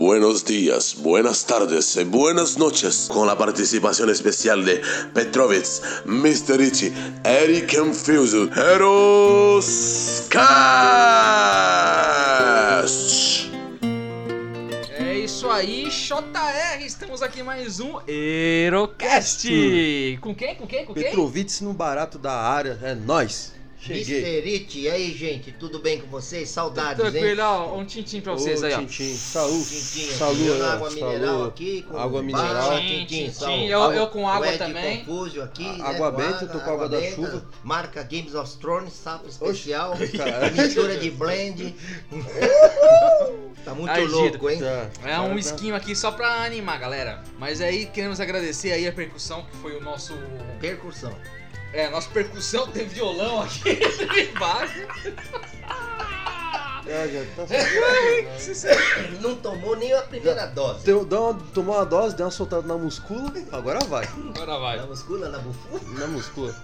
[0.00, 4.80] buenos días, buenas tardes y buenas noches con la participación especial de
[5.12, 6.56] Petrovitz, Mr.
[6.56, 6.90] Richie,
[7.22, 11.20] Eric Confuso, Heros Cast.
[14.98, 19.46] É isso aí, JR, estamos aqui mais um Erocast.
[20.22, 20.54] Com quem?
[20.54, 20.86] Com quem?
[20.86, 21.04] Com quem?
[21.04, 23.59] Petrovitz no barato da área, é nós.
[23.82, 24.02] Cheguei.
[24.20, 24.54] Mr.
[24.54, 26.50] It, e aí, gente, tudo bem com vocês?
[26.50, 27.10] Saudades, hein?
[27.12, 28.78] Tranquilo, ó, um tintim pra vocês Ô, aí, ó.
[28.80, 29.64] Tintim, saúde.
[29.64, 31.48] Tintim, Saúde, água mineral saúde.
[31.48, 32.78] aqui, com Água mineral.
[32.78, 34.98] Tintim, tintim, eu- eu com água o Ed também.
[35.04, 37.44] Confúsio aqui, A- né, água benta, eu tô com água da benta, chuva.
[37.64, 40.50] Marca Games of Thrones, sapo especial, cara.
[40.50, 41.74] mistura de blend.
[43.64, 44.58] tá muito Aí, louco, hein?
[44.60, 47.22] Tá, É um cara, esquinho aqui só pra animar, galera.
[47.38, 50.12] Mas aí queremos agradecer aí a percussão, que foi o nosso.
[50.60, 51.14] Percussão.
[51.72, 53.70] É, nossa percussão tem violão aqui
[54.34, 54.86] embaixo.
[56.86, 57.44] É, já tá
[59.20, 60.84] Não tomou nem a primeira dose.
[60.84, 64.08] Deu- deu uma- tomou uma dose, deu uma soltada na muscula, agora vai.
[64.34, 64.76] Agora vai.
[64.78, 65.80] Na muscula, na bufu.
[65.98, 66.54] Na muscula.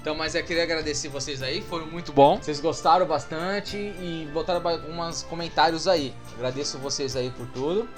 [0.00, 2.38] Então, mas eu queria agradecer vocês aí, foi muito bom.
[2.38, 6.12] Vocês gostaram bastante e botaram alguns comentários aí.
[6.34, 7.88] Agradeço vocês aí por tudo.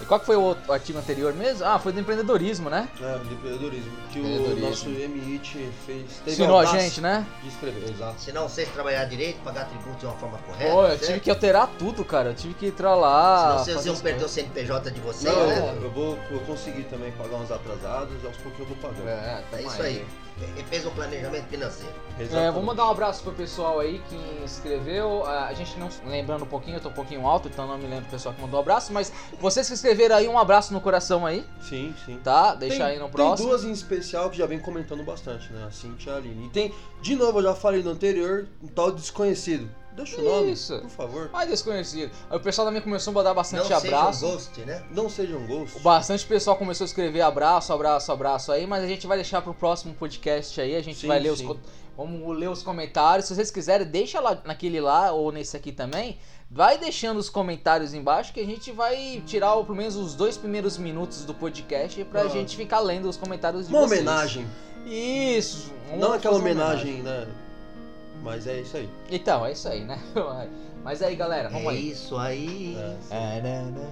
[0.00, 1.64] E qual que foi o outro artigo anterior mesmo?
[1.64, 2.88] Ah, foi do empreendedorismo, né?
[3.00, 3.90] É, de empreendedorismo.
[4.12, 4.68] Que o Empreendedorismo.
[4.68, 6.04] nosso MIT fez.
[6.24, 7.26] teve Ensinou a gente, né?
[7.42, 8.20] De escrever, exato.
[8.20, 10.72] Se não vocês trabalhar direito, pagar tributo de uma forma correta.
[10.72, 11.06] Pô, eu certo?
[11.06, 12.30] tive que alterar tudo, cara.
[12.30, 13.58] Eu tive que entrar lá.
[13.64, 14.28] Senão vocês iam as perder o.
[14.28, 15.78] CNPJ de vocês, Não, né?
[15.82, 19.08] eu vou eu consegui também pagar uns atrasados, aos pouquinhos eu vou pagando.
[19.08, 19.96] É, É tamo isso aí.
[19.96, 20.06] Ele
[20.68, 21.92] fez um planejamento financeiro.
[22.18, 25.24] É, vou mandar um abraço pro pessoal aí que escreveu.
[25.26, 25.88] Ah, A gente não.
[26.06, 28.40] Lembrando um pouquinho, eu tô um pouquinho alto, então não me lembro do pessoal que
[28.40, 28.92] mandou um abraço.
[28.92, 32.18] Mas vocês que escreveram aí, um abraço no coração aí, Sim, sim.
[32.22, 32.54] tá?
[32.54, 33.48] Deixa Tem- aí no Tem próximo.
[33.48, 35.64] duas em especial que já vem comentando bastante, né?
[35.66, 36.46] A Cintia e a Aline.
[36.46, 39.68] E tem, de novo, eu já falei no anterior, um tal desconhecido.
[40.04, 40.78] Deixa o nome, Isso.
[40.80, 41.30] por favor.
[41.32, 42.10] Ai, desconhecido.
[42.30, 44.26] Aí o pessoal também começou a mandar bastante não seja abraço.
[44.26, 44.82] um ghost, né?
[44.90, 45.78] Não seja um ghost.
[45.80, 49.52] Bastante pessoal começou a escrever abraço, abraço, abraço aí, mas a gente vai deixar pro
[49.52, 51.46] próximo podcast aí, a gente Sim, vai ler os sim.
[51.46, 51.56] co-
[51.96, 53.26] vamos ler os comentários.
[53.26, 56.18] Se vocês quiserem, deixa lá naquele lá ou nesse aqui também.
[56.50, 60.78] Vai deixando os comentários embaixo que a gente vai tirar pelo menos os dois primeiros
[60.78, 62.28] minutos do podcast pra Ah.
[62.28, 64.00] gente ficar lendo os comentários de Uma vocês.
[64.00, 64.46] homenagem.
[64.86, 65.70] Isso.
[65.98, 67.26] Não aquela uma homenagem, né?
[68.22, 68.88] Mas é isso aí.
[69.10, 69.98] Então, é isso aí, né?
[70.84, 71.90] Mas aí, galera, vamos É aí.
[71.90, 72.76] isso aí.
[73.10, 73.88] É, né, né.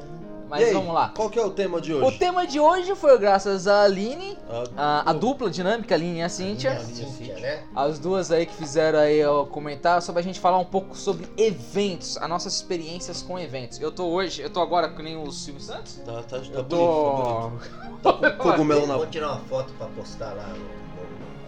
[0.49, 1.09] Mas E aí, vamos lá.
[1.09, 2.19] Qual que é o tema de O hoje?
[2.19, 4.39] tema de hoje foi graças a Aline,
[4.77, 6.71] A, a, a dupla dinâmica, a Aline e a Cíntia.
[6.79, 6.95] Aline.
[6.95, 7.65] Cíntia, né?
[7.75, 11.27] As duas aí que fizeram aí o comentário sobre a gente falar um pouco sobre
[11.37, 13.81] eventos, as nossas experiências com eventos.
[13.81, 15.97] Eu tô hoje, eu tô agora que nem o Silvio Santos.
[16.07, 17.27] Tá, tá, tá Eu bonito, tô.
[17.35, 17.87] tá bonito.
[18.23, 20.86] Tá com cogumelo na Vou tirar uma foto pra postar lá no.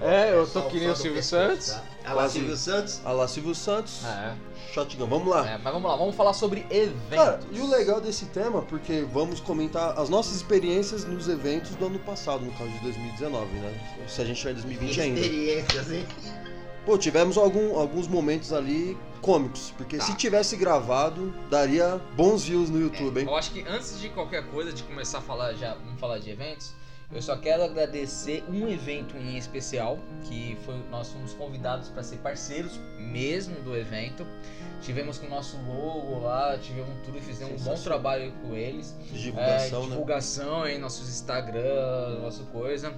[0.01, 1.71] É, eu tô que nem o Silvio Santos.
[1.71, 1.83] Tá?
[2.05, 2.39] Ah lá, Quase.
[2.39, 3.01] Silvio Santos.
[3.05, 4.35] A lá Silvio Santos, É,
[4.73, 5.07] Shotgun.
[5.07, 5.49] Vamos lá.
[5.51, 7.17] é, mas vamos lá, vamos falar sobre eventos.
[7.17, 11.87] Cara, e o legal desse tema, porque vamos comentar as nossas experiências nos eventos do
[11.87, 13.75] ano passado, no caso de 2019, né?
[14.07, 15.21] Se a gente tiver em 2020 ainda.
[15.21, 16.07] Experiências, hein?
[16.87, 20.05] Pô, tivemos algum- alguns momentos ali cômicos, porque Tá.
[20.07, 23.27] se tivesse gravado, daria bons views no YouTube, hein?
[23.27, 26.31] Eu acho que antes de qualquer coisa, de começar a falar já, vamos falar de
[26.31, 26.73] eventos,
[27.13, 32.17] eu só quero agradecer um evento em especial, que foi nós fomos convidados para ser
[32.19, 34.27] parceiros mesmo do evento.
[34.83, 38.95] Tivemos com o nosso logo lá, tivemos tudo e fizemos um bom trabalho com eles.
[39.11, 39.89] De É, divulgação, né?
[39.91, 42.95] divulgação aí, nossos Instagram, nossa coisa.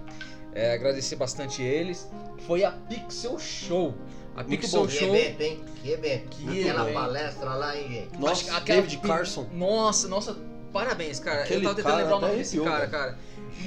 [0.53, 2.10] É, agradecer bastante eles.
[2.47, 3.94] Foi a Pixel Show.
[4.34, 4.87] A Muito Pixel bom.
[4.88, 5.15] Que Show.
[5.15, 5.65] evento, hein?
[5.82, 6.28] Que evento.
[6.31, 6.94] Que Aquela evento.
[6.94, 8.19] palestra lá, hein, gente?
[8.19, 9.47] Nossa, Acho que aquela David Carson.
[9.53, 10.37] Nossa, nossa,
[10.72, 11.43] parabéns, cara.
[11.43, 12.91] Aquele eu tava tentando cara lembrar o nome desse cara, velho.
[12.91, 13.19] cara.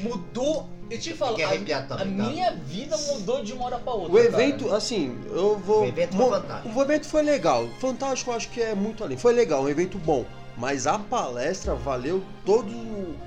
[0.01, 0.67] Mudou.
[0.89, 2.05] Eu te falo, a, a também, tá?
[2.05, 4.13] minha vida mudou de uma hora pra outra.
[4.13, 5.83] O evento, assim, eu vou.
[5.83, 6.77] O evento foi fantástico.
[6.79, 7.67] O evento foi legal.
[7.79, 9.17] Fantástico, eu acho que é muito além.
[9.17, 10.25] Foi legal, um evento bom.
[10.55, 12.69] Mas a palestra valeu todo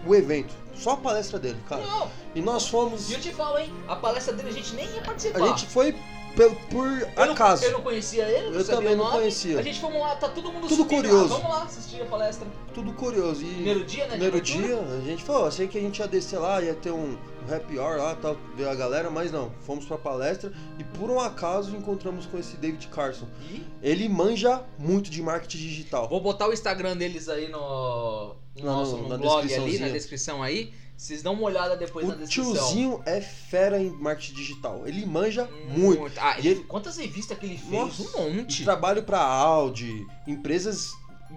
[0.06, 0.54] o evento.
[0.76, 1.82] Só a palestra dele, cara.
[1.82, 1.98] Cara.
[1.98, 3.10] Não, E nós fomos.
[3.10, 3.72] e eu te falo, hein?
[3.88, 5.42] A palestra dele a gente nem ia participar.
[5.42, 5.96] A gente foi
[6.36, 7.64] pel- por eu não, acaso.
[7.64, 9.58] eu não conhecia ele, não Eu também não conhecia.
[9.58, 11.34] A gente fomos lá, tá todo mundo Tudo subindo curioso.
[11.34, 11.40] Lá.
[11.40, 12.46] Vamos lá assistir a palestra.
[12.74, 13.42] Tudo curioso.
[13.42, 14.10] E Primeiro dia, né?
[14.10, 17.16] primeiro dia, a gente falou, achei que a gente ia descer lá, ia ter um,
[17.50, 19.50] happy hour lá, tal, ver a galera, mas não.
[19.62, 23.26] Fomos pra palestra e por um acaso encontramos com esse David Carson.
[23.50, 26.08] E Ele manja muito de marketing digital.
[26.08, 29.88] vou botar o Instagram deles aí no, no Não, nosso no- na blog ali, na
[29.88, 30.72] descrição aí.
[30.96, 32.52] Vocês dão uma olhada depois na O descrição.
[32.54, 34.86] tiozinho é fera em marketing digital.
[34.86, 36.10] Ele manja muito.
[36.18, 37.70] Ah, E ele- quantas revistas que ele fez?
[37.70, 38.64] Nossa, um monte.
[38.64, 40.88] Trabalho pra Audi, empresas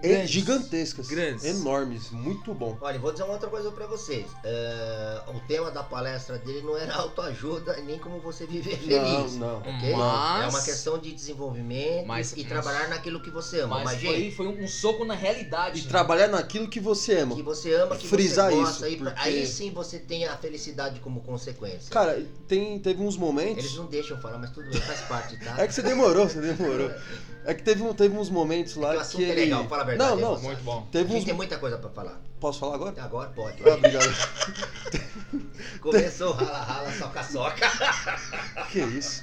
[0.02, 0.30] Grandes.
[0.30, 1.08] gigantescas.
[1.08, 1.44] Grandes.
[1.46, 2.10] Enormes.
[2.12, 2.78] Muito bom.
[2.82, 4.26] Olha, vou dizer uma outra coisa pra vocês.
[4.44, 9.36] É, o tema da palestra dele não era autoajuda nem como você viver feliz.
[9.36, 9.58] Não, não.
[9.60, 9.94] ok?
[9.96, 13.76] Mas- É uma questão de desenvolvimento Mas- e mas- trabalhar naquilo que você ama.
[13.78, 15.80] Mas, Mas, foi, gente, foi um soco na realidade.
[15.80, 15.90] E né?
[15.90, 17.36] trabalhar naquilo que você ama.
[17.36, 20.38] que você ama, que Frisar você gosta, isso, aí, porque- aí sim você tem a
[20.38, 21.90] felicidade como consequência.
[21.92, 23.58] Cara, tem, teve uns momentos.
[23.66, 25.56] Eles não deixam falar, mas tudo bem, faz parte, tá?
[25.62, 26.90] É que você demorou, você demorou.
[27.46, 29.42] É que teve, um- teve uns momentos É lá que o que, assunto é ele.
[29.46, 30.42] legal, fala verdade, Não, é não.
[30.42, 30.86] Muito bom.
[30.88, 31.26] A Teve gente uns.
[31.26, 32.22] tem muita coisa pra falar.
[32.40, 33.04] Posso falar agora?
[33.04, 33.62] Agora pode.
[33.70, 34.06] Ah, obrigado.
[35.82, 37.68] Começou rala, rala, soca, soca.
[38.72, 39.22] que isso?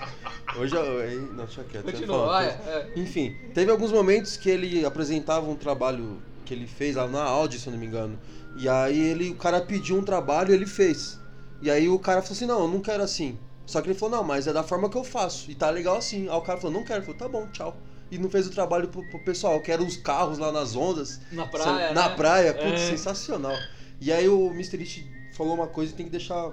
[0.57, 1.09] Hoje eu.
[1.09, 1.29] hein?
[1.35, 1.85] Não, deixa quieto.
[1.85, 2.51] Continua, coisa.
[2.71, 2.93] é.
[2.97, 7.59] Enfim, teve alguns momentos que ele apresentava um trabalho que ele fez lá na Audi,
[7.59, 8.19] se eu não me engano.
[8.57, 11.19] E aí ele, o cara pediu um trabalho e ele fez.
[11.61, 13.39] E aí o cara falou assim, não, eu não quero assim.
[13.67, 15.51] Só que ele falou, não, mas é da forma que eu faço.
[15.51, 16.29] E tá legal assim.
[16.29, 17.01] Aí o cara falou, não quero.
[17.01, 17.77] Ele falou, tá bom, tchau.
[18.11, 19.55] E não fez o trabalho pro, pro pessoal.
[19.55, 21.21] Eu quero os carros lá nas ondas.
[21.33, 21.93] Na praia.
[21.93, 22.15] Na né?
[22.17, 22.91] praia, putz, É.
[22.91, 23.57] sensacional.
[24.01, 24.79] E aí o Mr.
[24.79, 25.07] It
[25.37, 26.53] falou uma coisa que tem que deixar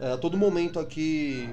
[0.00, 1.48] é, a todo momento aqui.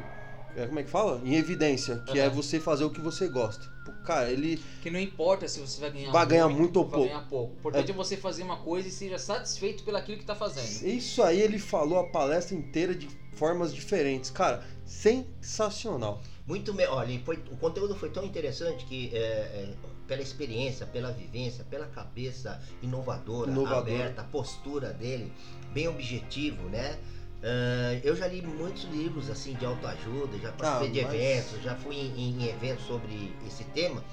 [0.56, 1.22] é, como é que fala?
[1.24, 2.36] Em evidência, que é Aham.
[2.36, 3.78] você fazer o que você gosta.
[4.06, 4.60] Cara, ele.
[4.82, 7.08] Que não importa se você vai ganhar Vai ganhar muito ou vai pouco.
[7.10, 7.54] ganhar pouco.
[7.54, 7.94] O importante é.
[7.94, 10.88] você fazer uma coisa e seja satisfeito pelo aquilo que tá fazendo.
[10.88, 14.30] Isso aí ele falou a palestra inteira de formas diferentes.
[14.32, 16.22] Cara, sensacional.
[16.48, 16.74] Muito.
[16.90, 17.36] Olha, foi...
[17.52, 19.74] o conteúdo foi tão interessante que é, é,
[20.08, 23.80] pela experiência, pela vivência, pela cabeça inovadora, Inovadora.
[23.82, 25.32] aberta, a postura dele,
[25.74, 26.98] bem objetivo, né?
[27.44, 31.62] Ah, eu já li muitos livros assim de autoajuda, já participei Ah, de mas- eventos,
[31.64, 34.04] já fui em, em eventos sobre esse tema.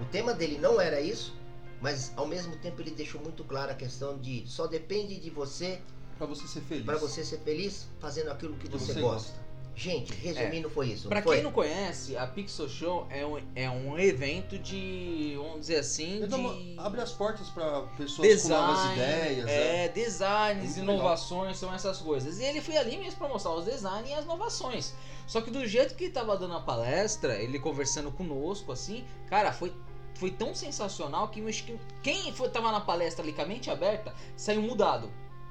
[0.00, 1.34] O tema dele não era isso,
[1.80, 5.78] mas ao mesmo tempo ele deixou muito claro a questão de só depende de você
[6.18, 6.84] Pra você ser feliz.
[6.86, 9.45] para você ser feliz fazendo aquilo que você, Você gosta.
[9.78, 11.06] Gente, resumindo foi isso.
[11.06, 11.36] Pra foi?
[11.36, 16.26] quem não conhece, a Pixel Show é um, é um evento de, vamos dizer assim,
[16.26, 19.44] dá uma- de abre as portas pra pessoas com novas design, ideias.
[19.44, 19.84] né?
[19.84, 22.38] é, designs, inovações, são essas coisas.
[22.40, 24.94] E ele foi ali mesmo pra mostrar os designs e as inovações.
[25.26, 29.52] Só que do jeito que ele tava dando a palestra, ele conversando conosco, assim, cara,
[29.52, 29.74] foi,
[30.14, 33.46] foi tão sensacional que eu acho que quem foi, tava na palestra ali com a
[33.46, 35.10] mente aberta saiu mudado.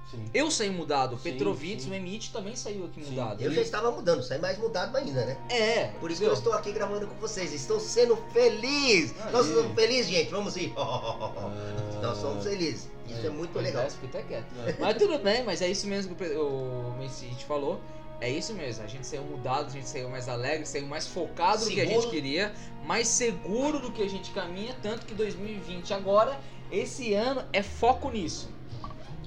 [0.09, 0.23] Sim.
[0.33, 3.11] Eu saí mudado, Sim, Petrovitz, o Emit também saiu aqui Sim.
[3.11, 3.41] mudado.
[3.41, 5.37] Eu já estava mudando, saí mais mudado ainda, né?
[5.49, 7.51] É, Por isso que eu estou aqui gravando com vocês.
[7.53, 9.13] Estou sendo feliz.
[9.19, 9.31] Aí.
[9.31, 10.29] Nós somos felizes, gente.
[10.29, 10.73] Vamos ir.
[10.77, 11.49] Ah,
[12.01, 12.89] Nós somos felizes.
[13.07, 13.83] Isso é, muito Pois legal.
[13.83, 14.45] é, até quieto.
[14.65, 14.75] É.
[14.79, 17.79] Mas tudo bem, mas é isso mesmo que o o Messi falou.
[18.21, 21.65] É isso mesmo, a gente saiu mudado, a gente saiu mais alegre, saiu mais focado
[21.65, 22.11] do que a gente Seguro.
[22.11, 22.53] queria,
[22.85, 26.39] mais seguro do que a gente caminha, tanto que 2020 agora,
[26.71, 28.49] esse ano é foco nisso.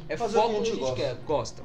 [0.09, 1.63] É Fazer o foco que a no que a gente quer, gosta,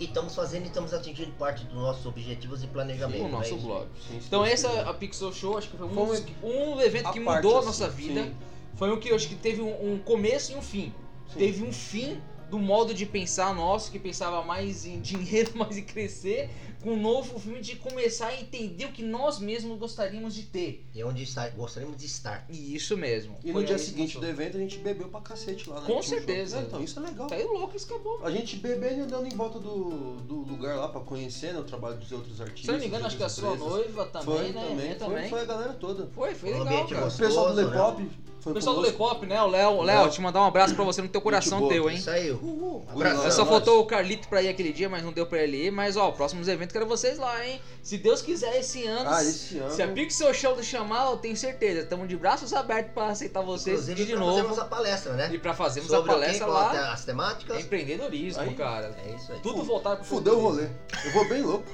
[0.00, 3.20] E estamos fazendo e estamos atingindo parte dos nossos objetivos e planejamento.
[3.22, 3.66] não é nosso isso?
[3.66, 3.86] blog.
[4.08, 4.78] Sim, Então sim, essa sim.
[4.80, 7.58] a Pixel Show, acho que foi um, Foi um- um evento que parte, mudou a
[7.60, 8.24] assim, nossa vida.
[8.24, 8.34] sim.
[8.74, 10.92] Foi um que acho que teve um, um começo e um fim.
[11.32, 11.38] Sim.
[11.38, 15.82] Teve um fim do modo de pensar nosso, que pensava mais em dinheiro, mais em
[15.82, 16.50] crescer,
[16.82, 20.86] com um novo filme de começar a entender o que nós mesmos gostaríamos de ter.
[20.94, 22.44] E onde está, gostaríamos de estar.
[22.48, 23.36] E isso mesmo.
[23.42, 24.42] E no Foi dia seguinte do começou.
[24.44, 25.86] evento a gente bebeu pra cacete lá, né?
[25.86, 26.58] Com certeza.
[26.58, 27.26] É, então, isso é legal.
[27.26, 28.20] Tá aí louco, isso acabou.
[28.24, 31.64] A gente bebendo e andando em volta do, do lugar lá pra conhecer né, o
[31.64, 32.64] trabalho dos outros artistas.
[32.64, 33.72] Se eu não me engano, acho que a outras sua empresas.
[33.72, 34.52] noiva também, Foi né?
[34.68, 35.28] também, É, foi, também.
[35.30, 36.06] foi a galera toda.
[36.14, 37.00] Foi, foi Um legal, cara.
[37.00, 37.18] O gostoso.
[37.28, 37.64] pessoal do né?
[37.64, 38.82] Lepop foi O pessoal do.
[38.82, 39.42] Lepop, né?
[39.42, 40.10] O Léo, Léo, Léo.
[40.10, 41.72] te mandar um abraço pra você no teu coração boa.
[41.72, 41.96] teu, hein?
[41.96, 42.30] Isso aí.
[42.30, 42.84] Uhul.
[42.94, 43.28] Lá.
[43.30, 45.72] Só faltou o Carlito pra ir aquele dia, mas não deu pra ele ir.
[45.72, 47.60] Mas, ó, próximos eventos quero vocês lá, hein?
[47.82, 49.08] Se Deus quiser, esse ano.
[49.08, 49.70] Ah, esse ano.
[49.72, 51.80] Se a Pixel Show do chamar, eu tenho certeza.
[51.80, 54.32] Estamos de braços abertos pra aceitar vocês Inclusive, de pra novo.
[54.32, 55.30] fazermos a palestra, né?
[55.32, 56.92] E pra fazermos Sobre a palestra lá.
[56.92, 57.60] As temáticas.
[57.64, 58.54] Empreendedorismo, Aí.
[58.54, 58.94] cara.
[59.06, 59.40] É isso aí.
[59.40, 60.68] Tudo voltado pro Fudeu o rolê.
[61.04, 61.64] Eu vou bem louco.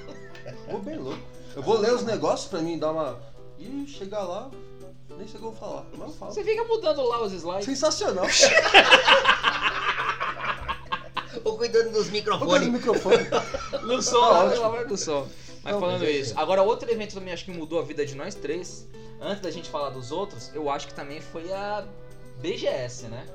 [0.69, 1.21] Vou bem louco.
[1.55, 3.19] Eu vou ler os negócios pra mim dar uma.
[3.59, 4.49] E chegar lá,
[5.09, 5.85] nem sei o que eu vou falar.
[5.97, 6.31] Mas eu falo.
[6.31, 7.65] Você fica mudando lá os slides.
[7.65, 8.25] Sensacional.
[11.43, 13.19] Ou cuidando dos Vou dar no microfones.
[13.19, 13.83] microfone.
[13.83, 15.27] No som, Tá pelo amor do som.
[15.63, 18.05] Mas Não, falando mas é isso, agora outro evento também acho que mudou a vida
[18.05, 18.87] de nós três.
[19.21, 21.85] Antes da gente falar dos outros, eu acho que também foi a
[22.41, 23.25] BGS, né?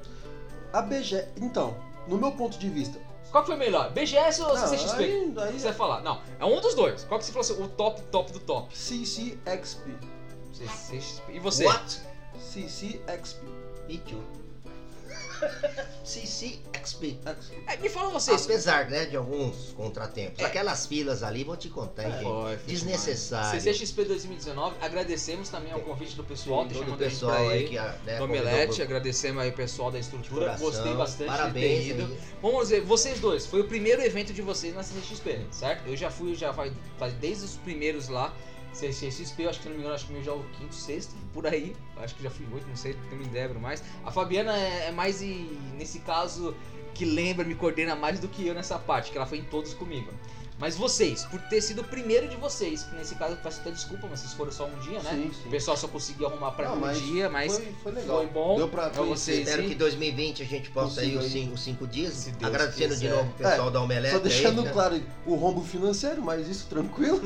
[0.72, 1.26] A BG.
[1.40, 1.74] Então,
[2.06, 2.98] no meu ponto de vista.
[3.30, 3.90] Qual que foi melhor?
[3.92, 5.02] BGS ou CCXP?
[5.02, 6.02] aí, aí você vai falar?
[6.02, 7.04] Não, é um dos dois.
[7.04, 8.76] Qual que você falou assim, o top, top do top?
[8.76, 9.92] CCXP.
[10.52, 11.32] CCXP.
[11.32, 11.64] E você?
[11.64, 12.00] What?
[12.38, 13.46] CCXP.
[13.86, 14.22] Me too.
[16.04, 17.18] CCXP.
[17.66, 18.44] É, me fala vocês.
[18.44, 20.42] Apesar, né, de alguns contratempos.
[20.44, 22.64] Aquelas filas ali, vou te contar, hein, gente.
[22.66, 23.60] Desnecessário.
[23.60, 27.68] CCXP 2019, agradecemos também ao convite do pessoal, Todo deixa o a pessoal aí ir.
[27.68, 31.92] que né, Do convidou Omelete, agradecemos aí o pessoal da estrutura, gostei bastante Parabéns de
[31.94, 32.12] ter ido.
[32.12, 32.18] aí.
[32.40, 35.86] Vamos ver, vocês dois, foi o primeiro evento de vocês na CCXP, certo?
[35.88, 38.32] Eu já fui, já faz, faz desde os primeiros lá.
[38.72, 41.14] CCXP, eu acho que não me engano, acho que meu já é o quinto, sexto,
[41.32, 41.74] por aí.
[41.96, 43.82] Acho que já fui oito, não sei, não me lembro mais.
[44.04, 46.54] A Fabiana é, é mais, e, nesse caso,
[46.94, 49.74] que lembra, me coordena mais do que eu nessa parte, que ela foi em todos
[49.74, 50.12] comigo.
[50.58, 53.70] Mas vocês, por ter sido o primeiro de vocês, que nesse caso eu peço até
[53.70, 55.10] desculpa, mas vocês foram só um dia, né?
[55.12, 55.50] Sim, O sim.
[55.50, 58.16] pessoal só conseguiu arrumar pra Não, um mas dia, mas foi, foi legal.
[58.18, 59.32] foi bom Deu pra pra conhecer.
[59.34, 59.38] vocês.
[59.46, 59.68] Espero Sim.
[59.68, 62.28] que 2020 a gente possa ir os cinco, cinco dias.
[62.42, 63.14] Agradecendo de quiser.
[63.14, 64.14] novo o pessoal da Omelete.
[64.14, 64.72] Só deixando aí, né?
[64.72, 67.20] claro o rombo financeiro, mas isso tranquilo.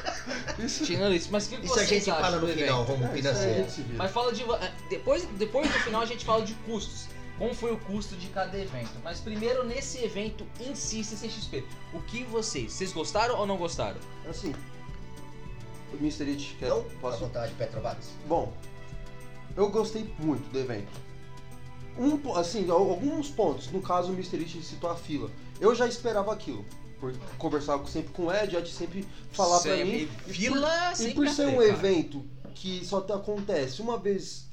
[0.62, 2.64] isso Tirando isso, mas o que, Isso a gente acham fala do no evento?
[2.66, 3.66] final, rumo É, financeiro.
[3.96, 4.42] Mas fala de.
[4.42, 7.06] eh, Depois, depois no final a gente fala de custos.
[7.38, 8.92] Como foi o custo de cada evento?
[9.04, 11.64] Mas primeiro nesse evento em si, CCXP.
[11.92, 12.72] O que vocês?
[12.72, 13.98] Vocês gostaram ou não gostaram?
[14.28, 14.54] Assim,
[15.92, 16.30] o Mr.
[16.30, 16.70] It quer.
[16.70, 17.98] Não, à posso vontade, Petrovac.
[18.26, 18.52] Bom,
[19.56, 20.88] eu gostei muito do evento.
[21.98, 23.70] Um, assim, al- alguns pontos.
[23.70, 24.36] No caso, o Mr.
[24.38, 25.30] It citou a fila.
[25.60, 26.64] Eu já esperava aquilo.
[26.98, 30.06] Por conversar sempre com o Ed, Ed sempre falar pra Sempre.
[30.06, 30.08] mim.
[30.26, 31.68] Fila E sempre por ser um cara.
[31.68, 32.24] evento
[32.54, 34.45] que só te- acontece uma vez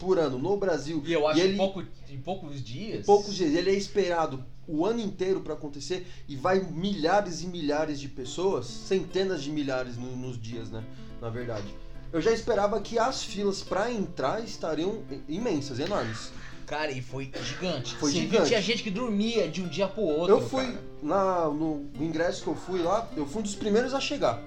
[0.00, 3.00] por ano no Brasil, E eu acho E que ele- em, pouco, em poucos dias.
[3.00, 7.46] em poucos dias, ele é esperado o ano inteiro pra acontecer e vai milhares e
[7.46, 10.82] milhares de pessoas, centenas de milhares no- nos dias, né?
[11.20, 11.66] Na verdade.
[12.12, 16.32] Eu já esperava que as filas pra entrar estariam imensas, enormes.
[16.66, 17.94] Cara, e foi gigante.
[17.96, 18.48] Foi Você gigante.
[18.48, 20.34] Tinha gente que dormia de um dia pro outro.
[20.36, 20.82] eu fui cara.
[21.02, 24.42] na, no, ingresso que eu fui lá, eu fui um dos primeiros a chegar.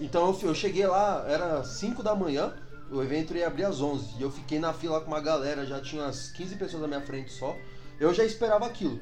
[0.00, 2.52] Então eu, eu cheguei lá, era 5 da manhã,
[2.94, 4.14] o evento ia abrir às 11.
[4.18, 7.00] E eu fiquei na fila com uma galera, já tinha umas 15 pessoas na minha
[7.00, 7.56] frente só.
[7.98, 9.00] Eu já esperava aquilo.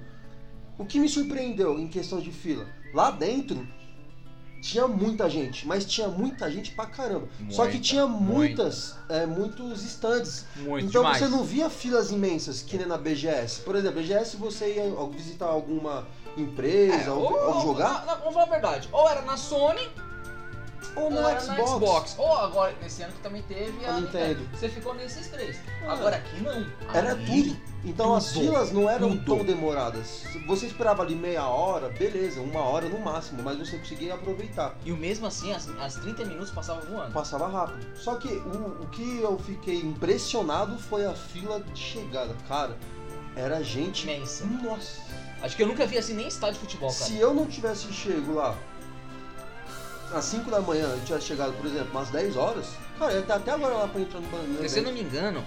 [0.79, 2.67] O que me surpreendeu em questão de fila?
[2.95, 3.67] Lá dentro
[4.63, 7.29] tinha muita gente, mas tinha muita gente pra caramba.
[7.51, 8.33] Só que Muita, tinha muita.
[8.63, 10.45] muitas, é, muitos stands.
[10.57, 11.19] Muito então demais.
[11.19, 13.61] você não via filas imensas que nem na BGS.
[13.63, 16.07] Por exemplo, BGS você ia visitar alguma
[16.37, 18.89] empresa É, ou, ou, ou jogar, na- vamos falar a verdade.
[18.93, 19.83] Ou era na Sony,
[20.97, 21.59] ou no era Xbox.
[21.59, 22.15] na Xbox.
[22.19, 24.49] Ou agora, nesse ano que também teve a, A Nintendo.
[24.53, 25.59] Você ficou nesses três.
[25.87, 25.93] Ah.
[25.93, 26.67] Agora aqui não.
[26.95, 27.73] Era Ali- tudo.
[27.85, 29.37] Então as tudo, filas não eram tudo.
[29.39, 30.23] tão demoradas.
[30.47, 34.77] Você esperava ali meia hora, beleza, uma hora no máximo, mas você conseguia aproveitar.
[34.85, 37.13] E o mesmo assim, as, as 30 minutos passavam voando.
[37.13, 37.85] Passava rápido.
[37.97, 42.37] Só que o, o que eu fiquei impressionado foi a fila de chegada.
[42.47, 42.77] Cara,
[43.35, 44.05] era gente.
[44.05, 44.45] Imensa.
[44.45, 45.01] Nossa.
[45.43, 47.05] Acho que eu nunca vi assim nem estádio de futebol, cara.
[47.05, 48.57] Se eu não tivesse chego lá
[50.15, 52.67] às 5 da manhã, eu tivesse chegado, por exemplo, umas 10 horas,
[52.99, 54.69] cara, ia estar até agora lá pra entrar no banheiro.
[54.69, 55.45] Se eu não me engano,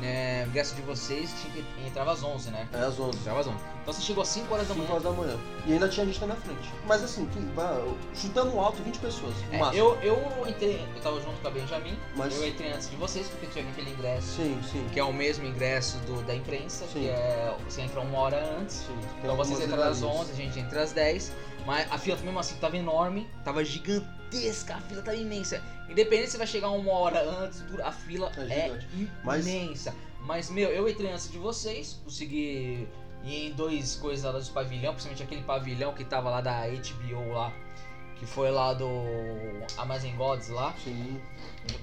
[0.00, 2.66] né, o ingresso de vocês tinha que- entrava às 11, né?
[2.72, 3.18] É às 11.
[3.18, 3.58] Entrava às 11.
[3.82, 4.90] Então você chegou às 5 horas da 5 manhã.
[4.92, 5.38] horas da manhã.
[5.66, 6.72] E ainda tinha gente na minha frente.
[6.86, 7.38] Mas assim, que,
[8.14, 9.34] chutando alto, 20 pessoas.
[9.52, 12.96] É, eu, eu entrei, eu tava junto com a Benjamin, Mas- eu entrei antes de
[12.96, 14.86] vocês, porque tinha aquele ingresso, Sim, sim.
[14.92, 17.00] que é o mesmo ingresso do, da imprensa, Sim.
[17.00, 18.76] que é você entra uma hora antes.
[18.76, 18.98] sim.
[19.18, 20.20] Então vocês entraram às regalias.
[20.20, 21.32] 11, a gente entra às 10.
[21.66, 25.62] Mas a fila mesmo assim tava enorme, tava gigantesca, a fila tava imensa.
[25.94, 28.88] Independente se vai chegar uma hora antes, a fila É é, gigante.
[29.22, 29.94] Mas- imensa.
[30.22, 32.88] Mas, meu, eu entrei antes de vocês, consegui
[33.22, 37.32] ir em dois coisas lá dos pavilhão, principalmente aquele pavilhão que tava lá da HBO
[37.32, 37.52] lá,
[38.16, 38.86] que foi lá do
[39.76, 41.20] Amazon Gods lá, Sim.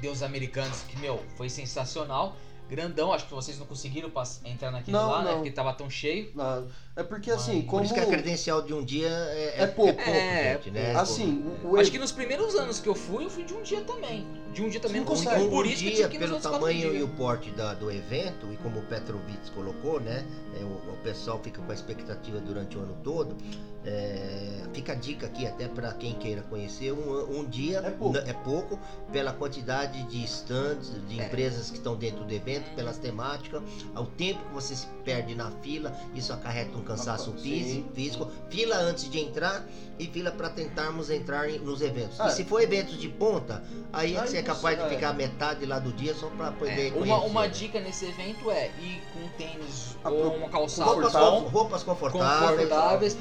[0.02, 2.36] Deus Americanos, que, meu, foi sensacional.
[2.70, 4.10] Grandão, acho que vocês não conseguiram
[4.46, 5.30] entrar naquele Não, lá, né?
[5.32, 5.38] não.
[5.38, 6.32] Porque tava tão cheio.
[6.40, 6.64] Ah,
[6.94, 7.84] É porque assim, Mas- Por como.
[7.86, 10.00] isso que a credencial de um dia é, É pouco.
[10.02, 10.94] É, gente, né?
[10.96, 13.62] Assim, o, o Acho que nos primeiros anos que eu fui, eu fui de um
[13.62, 14.28] dia também.
[14.54, 15.30] De um dia também, Sim, não consegue.
[15.36, 15.48] consegui.
[15.48, 18.52] Um Por isso que eu dia, que pelo tamanho e o porte da- do evento,
[18.52, 20.26] e como o Petrovitz colocou, né?
[20.60, 23.38] é, o, o pessoal fica com a expectativa durante o ano todo.
[23.84, 26.92] é, fica a dica aqui até para quem queira conhecer.
[26.92, 28.18] Um, um dia É pouco.
[28.18, 28.80] é pouco
[29.12, 31.26] pela quantidade de stands, de É.
[31.26, 33.64] empresas que estão dentro do evento, pelas temáticas,
[33.96, 37.42] ao tempo que você se perde na fila, isso acarreta um cansaço Sim.
[37.44, 38.32] físico, físico.
[38.50, 39.64] Fila antes de entrar
[40.00, 42.20] e fila para tentarmos entrar em- nos eventos.
[42.20, 42.28] Ah.
[42.28, 45.66] E se for eventos de ponta, aí, Aí você é capaz você- de ficar metade
[45.66, 47.10] lá do dia só para poder É, conhecer.
[47.14, 51.42] uma, uma dica nesse evento é ir com tênis Ah, ou uma calçada roupas, confortável.
[51.42, 52.70] bom, roupas confortáveis.
[52.70, 53.18] confortáveis.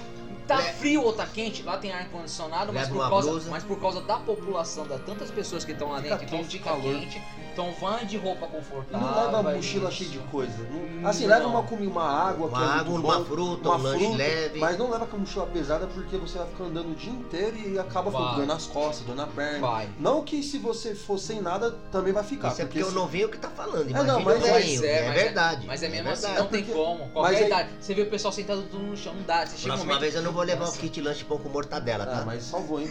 [0.47, 3.81] Tá Le- frio ou tá quente, lá tem ar-condicionado, mas Leva por, causa, mas por
[3.81, 6.83] causa da população, das tantas pessoas que estão lá Fica dentro, então quente, fica calor.
[6.83, 7.23] quente.
[7.61, 9.07] Então vá de roupa confortável.
[9.07, 9.99] não leva a mochila isso.
[9.99, 10.57] cheia de coisa.
[10.71, 11.31] Não- Assim, Não.
[11.35, 14.05] leva uma comida, uma água, que é Uma água, bom, uma fruta, uma um lanche
[14.05, 14.59] fruta, leve.
[14.59, 17.57] Mas não leva com a mochila pesada porque você vai ficar andando o dia inteiro
[17.59, 18.37] e acaba Vai.
[18.37, 19.59] dor nas costas, dor na perna.
[19.67, 19.89] Vai.
[19.99, 22.49] Não que se você for sem nada, também vai ficar.
[22.49, 23.89] Isso é porque se- eu não vi o que tá falando.
[23.91, 25.67] É, não, mas é- mas é- É, mas é- verdade.
[25.67, 26.43] Mas é mesmo assim, verdade.
[26.43, 26.99] não tem porque- como.
[27.05, 27.71] mas Qualquer aí- idade.
[27.81, 29.45] Você vê o pessoal sentado tudo no chão, não dá.
[29.47, 30.01] Você chega um Próxima momento...
[30.01, 30.77] vez eu não vou levar Nossa.
[30.77, 32.21] o kit lanche pão com mortadela, tá?
[32.21, 32.89] Ah, mas salvou, hein?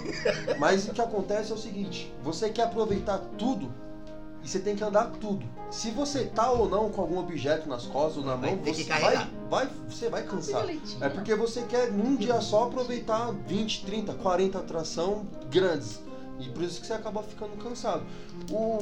[0.59, 3.71] mas o que acontece é o seguinte: você quer aproveitar tudo
[4.49, 5.45] você tem que andar tudo.
[5.69, 8.83] Se você tá ou não com algum objeto nas costas ou na Vai mão, você
[8.83, 10.65] vai, vai, você vai cansar.
[11.01, 16.01] É porque você quer num dia só aproveitar 20, 30, 40 atração grandes.
[16.39, 18.03] E por isso que você acaba ficando cansado.
[18.49, 18.79] O,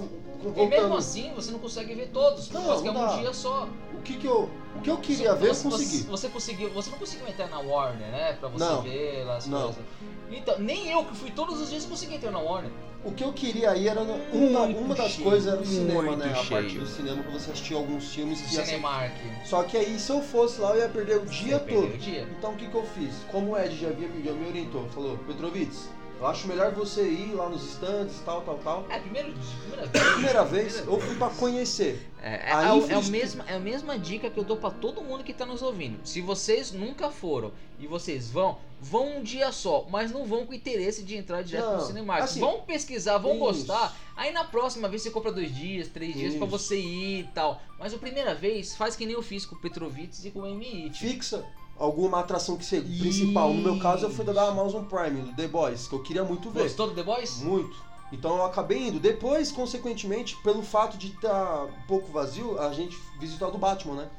[0.55, 3.17] E mesmo assim, você não consegue ver todos, Não, causa que é não um dá.
[3.17, 3.67] dia só.
[3.97, 5.97] o que que eu, o que eu queria ver, eu você, consegui.
[5.97, 8.33] Você, você conseguiu, você não conseguiu entrar na Warner, né?
[8.33, 8.81] Pra você Não.
[8.83, 9.63] ver lá as Não.
[9.63, 9.83] coisas.
[10.29, 12.71] Então, nem eu que fui todos os dias consegui entrar na Warner.
[13.05, 14.01] O que eu queria aí era.
[14.01, 14.17] Uma,
[14.65, 16.25] Muito uma das cheio, coisas era o cinema, né?
[16.31, 16.79] A parte cheio.
[16.81, 19.13] do cinema pra você assistir alguns filmes que ser Cinemark.
[19.45, 21.93] Só que aí, se eu fosse lá, eu ia perder o dia Você todo.
[21.93, 22.27] o dia.
[22.37, 23.13] Então, o que, que eu fiz?
[23.31, 27.33] Como o Ed já, havia, já me orientou, falou: Petrovitz, eu acho melhor você ir
[27.33, 28.85] lá nos stands, tal, tal, tal.
[28.89, 30.11] É, primeiro, primeira vez.
[30.13, 32.09] Primeira vez, eu fui pra conhecer.
[32.21, 34.43] É, é, A é, o- é, o infraestrutura- mesma, é a mesma dica que eu
[34.43, 35.99] dou pra todo mundo que tá nos ouvindo.
[36.03, 40.53] Se vocês nunca foram e vocês vão, vão um dia só, mas não vão com
[40.53, 42.23] interesse de entrar direto Não, no Cinemark.
[42.23, 43.39] assim, vão pesquisar, vão isso.
[43.39, 43.95] gostar.
[44.15, 46.57] Aí na próxima vez você compra dois dias, três dias pra Isso.
[46.57, 47.61] você ir e tal.
[47.77, 50.47] Mas a primeira vez, faz que nem eu fiz com o Petrovitz e com o
[50.47, 50.91] MI.
[50.91, 51.45] Fixa
[51.79, 53.53] alguma atração que seja principal.
[53.53, 56.49] No meu caso, eu fui da Amazon Prime, do The Boys, que eu queria muito
[56.49, 56.63] ver.
[56.63, 57.37] Gostou do The Boys?
[57.41, 57.75] Muito.
[58.11, 58.99] Então eu acabei indo.
[58.99, 63.95] Depois, consequentemente, pelo fato de estar um pouco vazio, a gente visitou a do Batman,
[63.95, 64.09] né?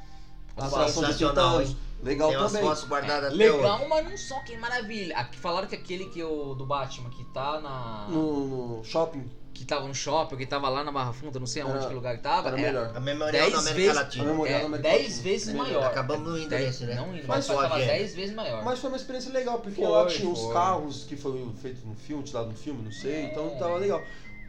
[0.57, 1.69] A atração de 80 Sensacional, anos.
[1.69, 1.77] hein?
[2.01, 2.61] Legal Tem também.
[2.61, 3.87] fotos guardadas até Legal, hoje.
[3.89, 5.29] mas não só que maravilha.
[5.33, 9.29] Falaram que aquele que eu do Batman que tá na No, no shopping.
[9.59, 11.93] Que tava no shopping, que tava lá na Barra Funda, não sei aonde Era- que
[11.93, 12.91] lugar que tava, Era é- melhor.
[12.95, 14.23] A memorial Dez da América Latina.
[14.23, 14.27] É
[14.59, 15.23] da América 10 Latina.
[15.23, 15.83] vezes maior.
[15.85, 16.95] Acabamos no Dez- endereço, né?
[16.95, 17.87] Não indo, Mas mas foi tava a gente.
[17.89, 18.63] 10 vezes maior.
[18.63, 21.93] Mas foi uma experiência legal, porque Foi, lá tinha uns carros que foi feito no
[21.93, 23.59] filme, tirado no filme, não sei, então É.
[23.59, 24.01] tava legal.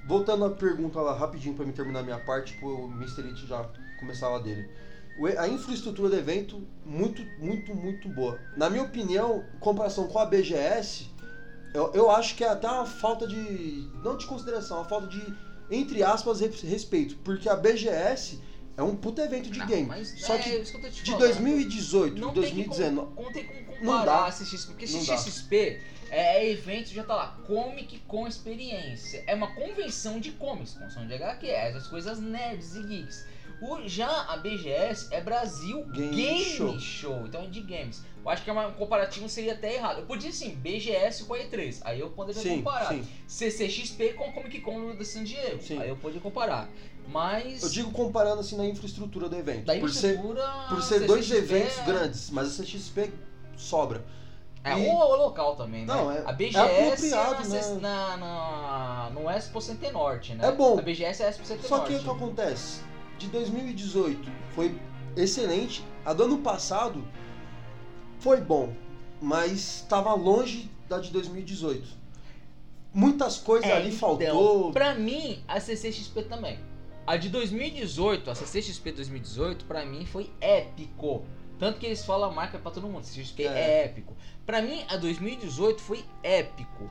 [0.07, 3.23] Voltando à pergunta lá rapidinho pra me terminar a minha parte, tipo, o Mr.
[3.29, 3.67] It já
[3.99, 4.71] começava dele.
[5.38, 8.38] A infraestrutura do evento, muito, muito, muito boa.
[8.57, 11.11] Na minha opinião, em comparação com a BGS,
[11.75, 13.89] eu, eu acho que é até uma falta de.
[14.03, 15.23] não de consideração, uma falta de,
[15.71, 17.17] entre aspas, re- respeito.
[17.25, 18.41] Porque a BGS
[18.77, 19.87] é um puta evento de Não, game.
[19.87, 21.19] mas Só é que que de falando.
[21.19, 23.15] 2018 não e tem que 2019.
[23.15, 24.27] com, não tem como Não comparar dá.
[24.27, 25.00] a CXP, porque Não.
[25.05, 29.23] CXP é, evento, já tá lá, Comic com experiência.
[29.29, 33.25] É uma convenção de comics, convenção de HQ, essas coisas nerds e geeks.
[33.61, 36.79] O, já a BGS é Brasil Game Game, Show.
[36.79, 37.23] Show.
[37.26, 38.02] então é de games.
[38.25, 40.00] Eu acho que uma- um comparativo seria até errado.
[40.00, 42.88] Eu podia sim, BGS com a E3, aí eu poderia Sim, comparar.
[42.88, 43.07] sim.
[43.26, 45.79] CCXP com Comic Con de San Diego, Sim.
[45.81, 46.69] aí eu poderia comparar.
[47.09, 49.64] Mas Eu digo comparando assim na infraestrutura do evento.
[49.64, 53.12] da por ser, infraestrutura, por ser dois CCXP eventos é- grandes, mas a CXP
[53.57, 54.05] sobra.
[54.62, 55.95] É, E- o, local também, né?
[55.95, 57.79] Não, é- a é BGS é apropriado, na, né?
[57.81, 60.46] na, na- no Expo Center Norte, né?
[60.46, 60.79] É bom.
[60.79, 62.07] A BGS é Expo Center Só que Norte.
[62.07, 62.81] o que acontece?
[63.20, 64.74] De 2018 foi
[65.14, 65.85] excelente.
[66.06, 67.06] A do ano passado
[68.18, 68.74] foi bom,
[69.20, 71.87] mas estava longe da de 2018.
[72.94, 74.72] Muitas coisas É, ali então, faltou.
[74.72, 76.59] Pra mim, a CCXP também.
[77.06, 81.22] A de 2018, a CCXP 2018, pra mim foi épico.
[81.59, 83.46] Tanto que eles falam a marca pra todo mundo, CCXP é.
[83.48, 83.85] É.
[83.85, 84.16] épico.
[84.46, 86.90] Pra mim, a 2018 foi épico.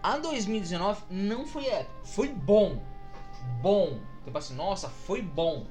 [0.00, 2.80] A 2019 não foi épico, foi bom.
[3.60, 3.98] Bom.
[4.26, 5.64] Tipo assim, nossa, foi bom.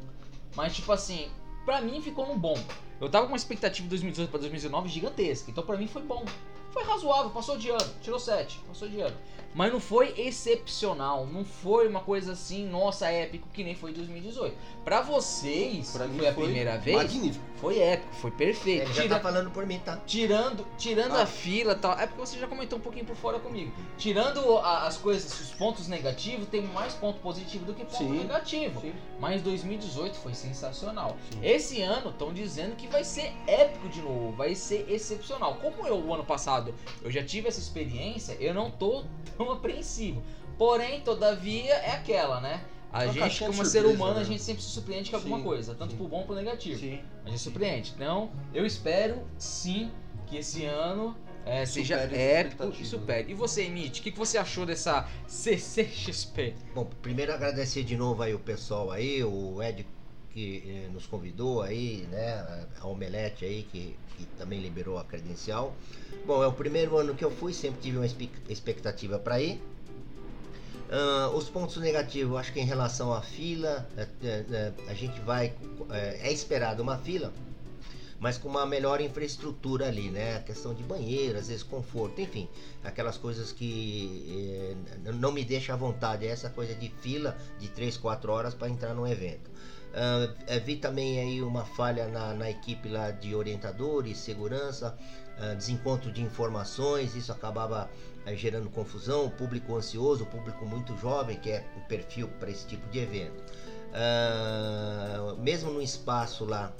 [0.55, 1.29] Mas tipo assim,
[1.65, 2.55] pra mim ficou no bom.
[3.01, 6.23] Eu tava com uma expectativa de 2018 pra 2019 gigantesca, então pra mim foi bom.
[6.71, 9.15] Foi razoável, passou de ano, tirou 7, passou de ano.
[9.55, 13.93] Mas não foi excepcional, não foi uma coisa assim, nossa, épico, que nem foi em
[13.93, 14.53] 2018.
[14.83, 17.45] Pra vocês, Pra que mim foi a foi primeira vez, Magnífico.
[17.55, 18.83] foi épico, foi perfeito.
[18.83, 19.97] Ele já Tira- tá falando por mim, tá?
[20.05, 21.23] Tirando, tirando Ah.
[21.23, 21.97] a fila e tal.
[21.97, 23.71] É porque você já comentou um pouquinho por fora comigo.
[23.97, 28.09] Tirando a- as coisas, os pontos negativos, tem mais ponto positivo do que ponto Sim.
[28.19, 28.81] negativo.
[28.81, 28.93] Sim.
[29.21, 31.15] Mas 2018 foi sensacional.
[31.31, 31.39] Sim.
[31.41, 35.55] Esse ano estão dizendo que vai ser épico de novo, vai ser excepcional.
[35.55, 39.03] Como eu, o ano passado, eu já tive essa experiência, eu não tô
[39.37, 40.23] tão apreensivo.
[40.57, 42.63] Porém, todavia, é aquela, né?
[42.91, 44.25] A Uma gente, como ser surpresa, humano, a né?
[44.25, 45.97] gente sempre se surpreende com alguma Sim, coisa, tanto sim.
[45.97, 46.79] pro bom quanto pro negativo.
[46.79, 47.01] Sim.
[47.25, 47.93] A gente surpreende.
[47.93, 49.91] Então, eu espero sim
[50.25, 53.31] que esse ano é, seja épico e supere.
[53.31, 56.55] E você, Mitch, o que, que você achou dessa CCXP?
[56.73, 59.85] Bom, primeiro agradecer de novo aí o pessoal aí, o Ed
[60.35, 65.73] que eh, nos convidou aí, né, a Omelete aí que, que também liberou a credencial.
[66.27, 68.05] Bom, é o primeiro ano que eu fui, sempre tive uma
[68.49, 69.61] expectativa para ir.
[70.89, 75.19] Ah, os pontos negativos, acho que em relação à fila, é, é, é, a gente
[75.21, 75.53] vai,
[75.89, 77.33] é, é esperado uma fila,
[78.19, 80.37] mas com uma melhor infraestrutura ali, né?
[80.37, 82.47] A questão de banheiro, às vezes conforto, enfim,
[82.83, 87.67] aquelas coisas que eh, não me deixa à vontade, é essa coisa de fila de
[87.69, 89.49] 3, 4 horas para entrar no evento.
[89.97, 94.93] Eh, vi também aí uma falha na, na equipe lá de orientadores, segurança,
[95.39, 97.89] ah, desencontro de informações, isso acabava
[98.25, 102.85] eh, gerando confusão, público ansioso, público muito jovem, que é o perfil para esse tipo
[102.89, 103.41] de evento.
[103.93, 106.73] Ah, mesmo no espaço lá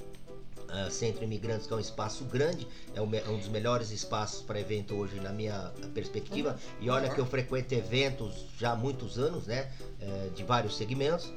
[0.67, 4.41] ah, Centro Imigrantes, que é um espaço grande, é um, me- um dos melhores espaços
[4.41, 6.58] para evento hoje na minha perspectiva.
[6.82, 9.71] E olha que eu frequento eventos já há muitos anos, né?
[10.01, 11.32] eh, de vários segmentos.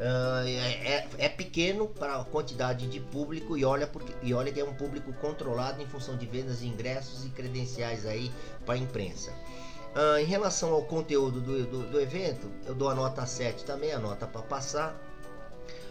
[0.00, 4.52] Ah, é, é- é pequeno para a quantidade de público e olha, porque, e olha
[4.52, 8.30] que é um público controlado em função de vendas de ingressos e credenciais aí
[8.64, 9.32] para a imprensa.
[9.94, 13.92] Ah, em relação ao conteúdo do, do, do evento, eu dou a nota 7 também,
[13.92, 14.94] a nota para passar.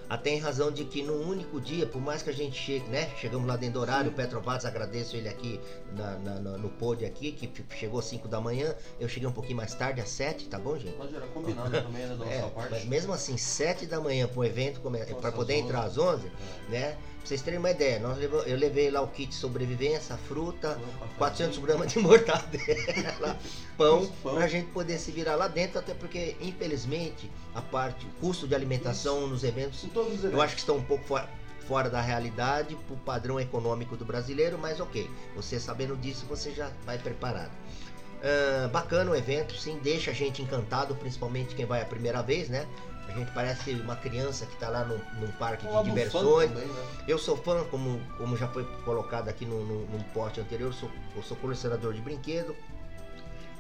[0.09, 3.09] Até em razão de que num único dia, por mais que a gente chegue, né?
[3.17, 5.59] Chegamos lá dentro do horário, o Petrovac, agradeço ele aqui
[5.97, 8.73] na, na- na- no pod aqui, que chegou às 5 da manhã.
[8.99, 10.95] Eu cheguei um pouquinho mais tarde, às 7, tá bom, gente?
[10.97, 12.71] Mas era combinado também, né, da nossa É, parte.
[12.71, 16.31] mas mesmo assim, 7 da manhã para o evento, para Nossa, poder entrar às 11,
[16.69, 16.95] né?
[17.27, 20.79] Vocês terem uma ideia, nós levou- eu levei lá o kit sobrevivência, a fruta,
[21.17, 23.37] 400 gramas de mortadela,
[23.77, 24.35] pão, Pão.
[24.35, 28.55] pra gente poder se virar lá dentro, até porque, infelizmente, a parte, o custo de
[28.55, 30.45] alimentação nos eventos, Em todos os eu eventos.
[30.45, 31.29] acho que estão um pouco fora,
[31.67, 36.71] fora da realidade, pro padrão econômico do brasileiro, mas ok, você sabendo disso, você já
[36.85, 37.51] vai preparado.
[38.23, 42.47] Ah, bacana o evento, sim, deixa a gente encantado, principalmente quem vai a primeira vez,
[42.47, 42.65] né?
[43.07, 46.51] A gente parece uma criança que está lá num, num parque de fã diversões.
[46.51, 46.83] também, né?
[47.07, 50.73] Eu sou fã, como, como já foi colocado aqui no, no, num post anterior, eu
[50.73, 52.55] sou, eu sou colecionador de brinquedo.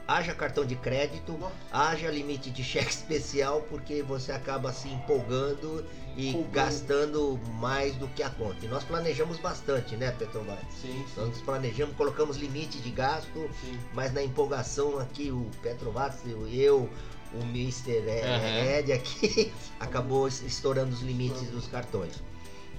[0.09, 1.53] Haja cartão de crédito, Nossa.
[1.69, 6.51] haja limite de cheque especial, porque você acaba se empolgando e Comprando.
[6.53, 8.65] gastando mais do que a conta.
[8.65, 10.59] E nós planejamos bastante, né, Petrobras?
[10.81, 13.77] Sim, sim, Nós planejamos, colocamos limite de gasto, sim.
[13.93, 16.15] mas na empolgação aqui, o Petrovac,
[16.53, 16.89] eu,
[17.33, 18.01] o Mr.
[18.23, 18.65] Aham.
[18.79, 22.13] Ed aqui, acabou es- estourando os limites dos cartões.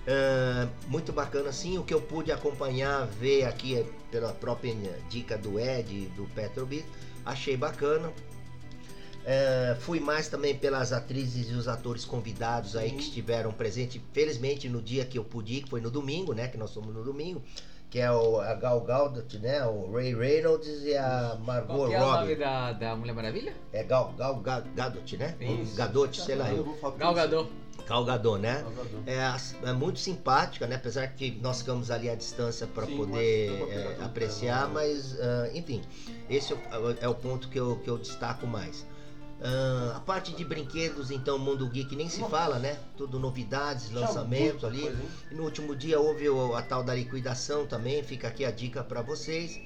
[0.07, 4.75] Ah, muito bacana sim, o que eu pude acompanhar, ver aqui eh, pela própria
[5.11, 6.87] dica do Ed, do Petrobit,
[7.27, 8.11] achei bacana.
[9.27, 12.97] Ah, fui mais também pelas atrizes e os atores convidados aí Sim.
[12.97, 16.49] que estiveram presentes, felizmente no dia que eu pude ir, que foi no domingo, né,
[16.49, 17.43] que nós somos no domingo,
[17.91, 21.95] que é o, a Gal Gadot, né, o Ray Reynolds e a Margot Qual que
[21.95, 22.35] é o nome Robbie.
[22.37, 23.55] da, da Mulher Maravilha?
[23.73, 25.35] É Gal, Gal Ga- Gadot, né?
[25.41, 25.75] Isso.
[25.77, 26.65] Gadot, sei lá Eu
[26.99, 27.15] Gal.
[27.15, 27.51] Gadot.
[27.87, 28.61] Gal Gadot, né?
[28.63, 29.03] Gal Gadot.
[29.67, 30.77] É, é muito simpática, né?
[30.77, 35.81] Apesar que nós ficamos ali à distância para poder é, apreciar, mas ah, enfim,
[36.29, 38.87] esse é o, é o ponto que eu, que eu destaco mais.
[39.41, 42.77] Ah, a parte de brinquedos, então, Mundo Geek nem se fala, né?
[42.97, 44.81] Tudo novidades, lançamentos ali.
[44.83, 44.99] coisa?
[45.31, 48.83] E no último dia houve o- a tal da liquidação também, fica aqui a dica
[48.83, 49.61] para vocês.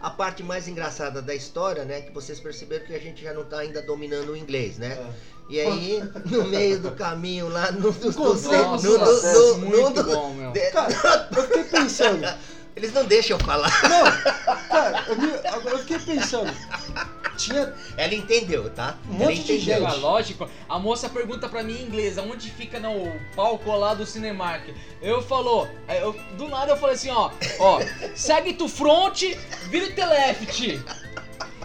[0.00, 3.44] A parte mais engraçada da história, né, que vocês perceberam que a gente já não
[3.44, 4.92] tá ainda dominando o inglês, né?
[4.92, 5.34] É.
[5.48, 9.66] E aí, no meio do caminho lá no, no, no, Encontramos no- no- acesso no-
[9.90, 12.26] no- fiquei pensando.
[12.76, 13.70] Eles não deixam eu falar.
[13.88, 14.04] Não,
[14.68, 16.52] cara, eu, me- agora eu fiquei pensando.
[17.36, 18.96] Tinha Ela entendeu, tá?
[19.10, 19.80] Um Ela monte de entendeu.
[19.80, 19.92] gente.
[19.94, 24.06] Ah, lógico, a moça pergunta pra mim em inglês, aonde fica no palco lá do
[24.06, 24.68] Cinemark.
[25.02, 27.80] Eu falou, aí eu- do nada eu falei assim, ó, ó,
[28.14, 29.20] segue tu front,
[29.68, 30.80] vira te left.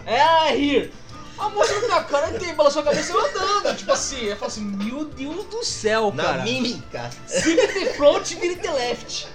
[0.06, 0.92] É here.
[1.38, 4.36] A moça com a cara tem, balançou a cabeça e eu andando, tipo assim, eu
[4.36, 6.42] falo assim, meu Deus do céu, Na cara.
[6.42, 7.10] mímica.
[7.26, 9.26] Siga te front, vira te left.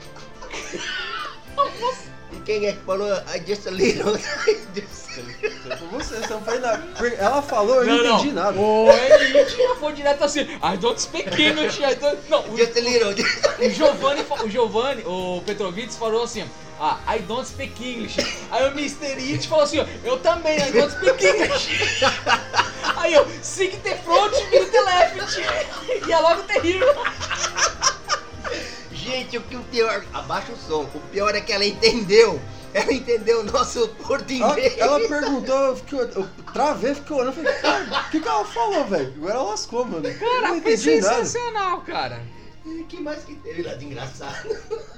[2.32, 3.08] E quem é que falou?
[3.34, 4.16] I just a little.
[4.16, 6.84] I just- Foi você, você não fez nada.
[7.18, 8.60] Ela falou, eu não, entendi nada.
[8.60, 12.18] O Elite já foi direto assim, I don't speak English, I don't...
[12.30, 13.12] Não, o- Just a little.
[13.12, 16.46] O Giovanni, o Giovanni, o Petrovitz falou assim,
[16.82, 18.18] ah, I don't speak English.
[18.52, 19.06] Aí o Mr.
[19.34, 21.70] It falou assim, ó, eu também, I don't speak English.
[22.98, 25.42] Aí eu, siga te front, vira te left.
[26.08, 26.94] E é logo terrível.
[29.06, 30.04] Gente, o que o pior.
[30.14, 30.82] Abaixa o som.
[30.94, 32.42] O pior é que ela entendeu.
[32.74, 34.78] Ela entendeu o nosso Ela, português.
[34.78, 38.84] ela perguntou, eu, fiquei, eu travei, fiquei olhando, falei, cara, o que, que ela falou,
[38.86, 39.14] velho?
[39.16, 40.04] Agora ela lascou, mano.
[40.20, 41.24] Cara, foi entendi nada.
[41.24, 42.22] sensacional, cara.
[42.66, 44.50] O que mais que teve lá de engraçado?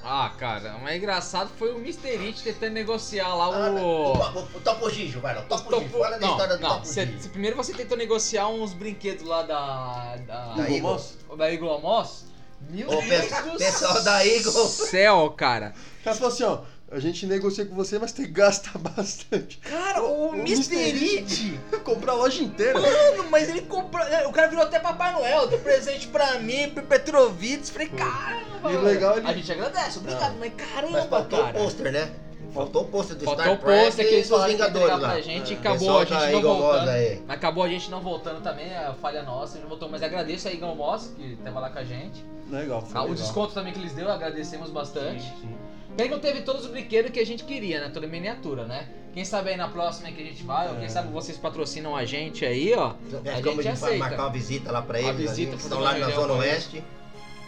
[0.02, 2.08] Ah, cara, o mais engraçado foi o Mr.
[2.26, 4.14] It tentando negociar lá Ah, o...
[4.14, 5.42] o, o Topo Gijo, vai lá.
[5.42, 6.00] o Topo Gijo.
[6.00, 7.20] Fala da história do não, Topo cê- Gijo.
[7.24, 10.16] cê- primeiro você tentou negociar uns brinquedos lá da...
[10.26, 10.82] Da, Da Eagle Eagle.
[10.94, 11.18] Moss?
[11.38, 12.26] da Eagle Moss.
[12.70, 14.68] Meu Ô, Deus pe- do pessoal da Eagle.
[14.68, 15.74] céu, cara.
[16.02, 16.60] O cara falou assim, ó,
[16.92, 19.58] a gente negocia com você, mas tem que gastar bastante.
[19.60, 20.44] Cara, o, O.
[20.46, 22.80] It, Comprar a loja inteira.
[22.80, 24.04] mano, mas ele comprou.
[24.28, 27.70] O cara virou até Papai Noel, deu presente pra mim, pro Petrovitz.
[27.70, 28.72] Falei, caramba.
[28.72, 30.36] E o legal, ele- A gente agradece, obrigado, Ah.
[30.40, 31.50] mas caramba, Mas cara.
[31.50, 32.10] o pôster, né?
[32.58, 35.22] Faltou o pôster do Faltou Star o pôster que Trek eles e falaram que pra
[35.22, 35.58] gente e É.
[35.60, 36.90] acabou Pessoal a gente da não Eagle voltando.
[36.90, 37.24] aí.
[37.30, 39.90] Acabou a gente não voltando também, é a falha nossa, a gente não voltou.
[39.90, 42.26] Mas agradeço a Eagle Moss, que tava lá com a gente.
[42.50, 43.16] Legal, foi Ah, o legal.
[43.16, 45.22] desconto também que eles deu, agradecemos bastante.
[45.24, 45.56] Sim, sim.
[45.96, 47.90] Bem que não teve todos os brinquedos que a gente queria, né?
[47.90, 48.88] Toda miniatura, né?
[49.14, 50.90] Quem sabe aí na próxima que a gente vai, ou quem É.
[50.90, 52.94] sabe vocês patrocinam a gente aí, ó.
[53.26, 53.98] É, A gente aceita.
[53.98, 55.16] marcar uma visita lá pra eles.
[55.16, 56.34] visita ali, pra Estão fazer lá uma na Zona.
[56.34, 56.84] Oeste.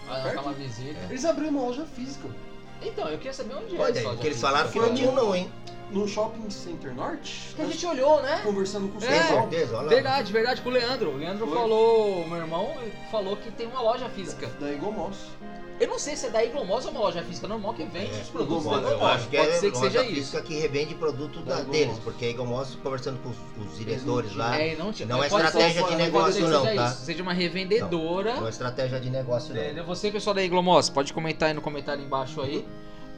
[0.08, 0.36] Perto.
[0.36, 1.00] dar uma visita.
[1.10, 2.28] Eles abriram uma loja física
[2.82, 5.52] Então, eu queria saber onde é Olha, que eles falaram que não tinha não, hein?
[5.92, 7.54] no Shopping Center Norte.
[7.56, 8.42] Que a gente olhou, né?
[8.44, 9.08] Conversando com o É.
[9.08, 9.42] Com pessoal.
[9.42, 9.90] certeza, olha lá.
[9.90, 11.10] Verdade, verdade, com o Leandro.
[11.10, 11.56] O Leandro Foi.
[11.58, 14.48] falou, meu irmão, ele falou que tem uma loja física.
[14.60, 15.18] Da Igomos.
[15.80, 18.22] Eu não sei se é da Iglomos ou uma loja física normal que vende É,
[18.22, 19.02] os produtos da Iglomos.
[19.04, 20.16] acho que Pode é ser que loja seja isso.
[20.16, 23.38] física que revende produto da, deles, porque a Igomos, conversando com os,
[23.72, 26.86] os diretores lá, É, não, tinha- Não é ser- estratégia de negócio não, seja tá?
[26.92, 28.36] isso, Seja uma revendedora.
[28.36, 29.62] não é estratégia de negócio não.
[29.62, 29.86] Entendeu?
[29.86, 32.66] Você, pessoal da Iglomos, pode comentar aí no comentário embaixo aí.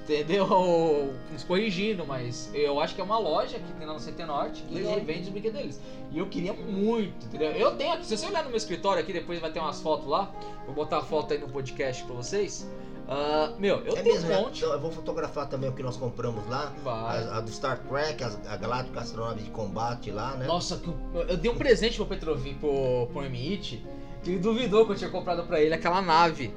[0.03, 0.45] Entendeu?
[1.31, 4.63] Nos corrigindo, mas eu acho que é uma loja que tem lá no CT Norte
[4.63, 4.95] que Legal.
[4.95, 5.81] revende os brinquedos deles.
[6.11, 7.51] E eu queria muito, entendeu?
[7.51, 10.07] Eu tenho aqui, se você olhar no meu escritório aqui, depois vai ter umas fotos
[10.07, 10.31] lá.
[10.65, 12.67] Vou botar a foto aí no podcast pra vocês.
[13.07, 14.41] Ah, meu, eu é tenho mesmo, um né?
[14.41, 14.57] monte.
[14.59, 16.73] Então, eu vou fotografar também o que nós compramos lá.
[16.85, 20.45] A, a do Star Trek, as- a Galáctica, a astronave de combate lá, né?
[20.45, 23.85] Nossa, que eu, eu dei um presente pro Petrovic, pro, pro MIT,
[24.23, 26.53] que ele duvidou que eu tinha comprado pra ele aquela nave.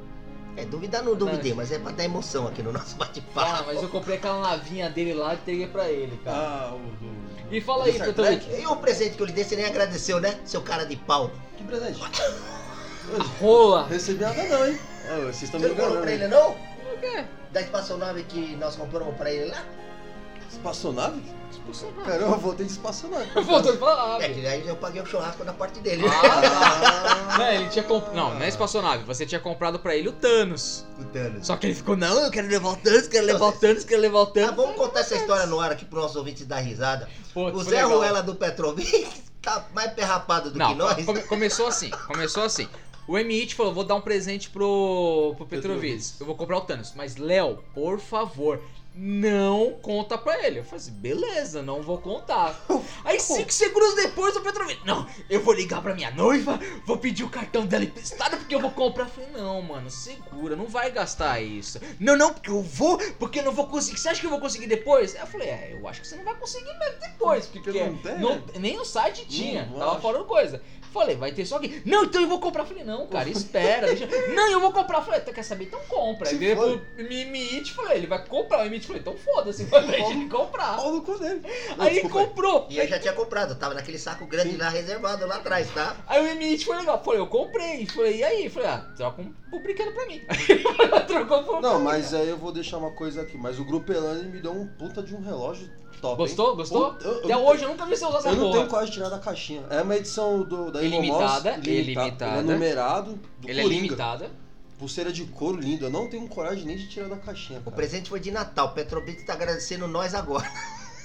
[0.56, 3.64] É, duvidar não duvidei, mas é pra dar emoção aqui no nosso Ah, bate-papo.
[3.66, 6.36] mas eu comprei aquela navinha dele lá e entreguei pra ele, cara.
[6.36, 7.54] Ah, o do.
[7.54, 8.60] E fala aí, Star Petrovic.
[8.60, 10.38] E o presente que eu lhe dei, você nem agradeceu, né?
[10.44, 11.30] Seu cara de pau.
[11.56, 12.00] Que presente?
[13.40, 13.86] Rola.
[13.86, 14.78] Recebi nada não, hein?
[15.10, 16.02] Ah, vocês estão Você me não falou enganando.
[16.02, 16.30] pra ele, hein?
[16.30, 16.50] não?
[16.94, 17.24] O quê?
[17.52, 19.62] Da espaçonave que nós compramos pra ele lá?
[20.50, 21.22] Espaçonave?
[22.04, 23.30] Caramba, eu voltei de espaçonave.
[23.42, 24.20] Voltou de falar.
[24.20, 26.04] É, que aí eu paguei o churrasco da parte dele.
[26.06, 28.08] Ah, Ah, Não, ele tinha comp...
[28.14, 29.02] Não, não é espaçonave.
[29.04, 30.84] Você tinha comprado pra ele o Thanos.
[30.98, 31.46] O Thanos.
[31.46, 34.02] Só que ele ficou, não, eu quero levar o Thanos, quero levar o Thanos, quero
[34.02, 34.56] levar o Ah, Thanos.
[34.56, 37.08] vamos contar essa história no ar aqui pro nosso ouvinte dar risada.
[37.32, 37.90] Pô, O Zé legal.
[37.96, 39.08] Ruela do Petrovic
[39.42, 41.04] tá mais perrapado do Não, que nós.
[41.04, 42.68] come- começou assim, começou assim.
[43.06, 46.14] O MIT falou, vou dar um presente pro, pro Petrovides.
[46.18, 46.92] Eu vou comprar o Thanos.
[46.96, 48.58] Mas, Léo, por favor,
[48.94, 50.60] não conta pra ele.
[50.60, 52.58] Eu falei assim, beleza, não vou contar.
[53.04, 57.24] Aí, cinco segundos depois, o Petrovides, não, eu vou ligar pra minha noiva, vou pedir
[57.24, 59.04] o cartão dela emprestado porque eu vou comprar.
[59.04, 61.80] Eu falei, não, mano, segura, não vai gastar isso.
[61.98, 63.98] Não, não, porque eu vou, porque eu não vou conseguir.
[63.98, 65.14] Você acha que eu vou conseguir depois?
[65.14, 67.96] Eu falei, é, eu acho que você não vai conseguir mesmo depois, porque, Porque não
[67.98, 68.42] tem, não- né?
[68.58, 70.00] nem no site tinha, Não, tava acho.
[70.02, 70.62] fora do coisa.
[70.94, 71.82] Falei, vai ter só aqui.
[71.84, 72.64] Não, então eu vou comprar.
[72.64, 73.88] Falei, não, cara, espera.
[73.88, 74.06] Deixa...
[74.32, 75.02] Não, eu vou comprar.
[75.02, 75.64] Falei, tu quer saber?
[75.64, 76.28] Então compra.
[76.28, 78.60] Aí Se veio pro Mimite, falei, ele vai comprar.
[78.60, 80.76] O Mimite falei, então foda-se, vai deixa ele comprar.
[80.76, 81.42] Pau no cu dele.
[81.76, 82.26] Não, Aí desculpa aí.
[82.26, 82.66] comprou.
[82.70, 84.56] E eu já tinha comprado, tava naquele saco grande Sim.
[84.56, 85.96] lá reservado lá atrás, tá?
[86.06, 87.02] Aí o Mimite foi legal.
[87.02, 87.86] Falei, eu comprei.
[87.86, 88.48] Falei, e aí?
[88.48, 90.22] Falei, ah, troca um, um brinquedo pra mim.
[90.28, 93.36] Aí trocou pro Não, mas aí eu vou deixar uma coisa aqui.
[93.36, 95.68] Mas o Grupo Elane me deu um puta de um relógio
[96.08, 96.22] top.
[96.22, 96.28] hein?
[96.28, 96.56] Gostou?
[96.56, 96.90] Gostou?
[96.92, 98.56] Puta, eu- Até eu- hoje eu nunca vi você usar essa Eu não porra.
[98.58, 99.62] tenho coragem de tirar da caixinha.
[99.70, 101.70] É uma edição do, da Ilimitada, ilimitada.
[101.70, 102.38] ilimitada.
[102.40, 103.12] Ele é numerado.
[103.40, 103.82] Do Ele é Coringa.
[103.82, 104.30] limitada.
[104.78, 105.84] Pulseira de couro lindo.
[105.86, 107.60] Eu não tenho coragem nem de tirar da caixinha.
[107.60, 107.76] O Cara.
[107.76, 108.72] presente foi de Natal.
[108.74, 110.46] Petrobit tá agradecendo nós agora.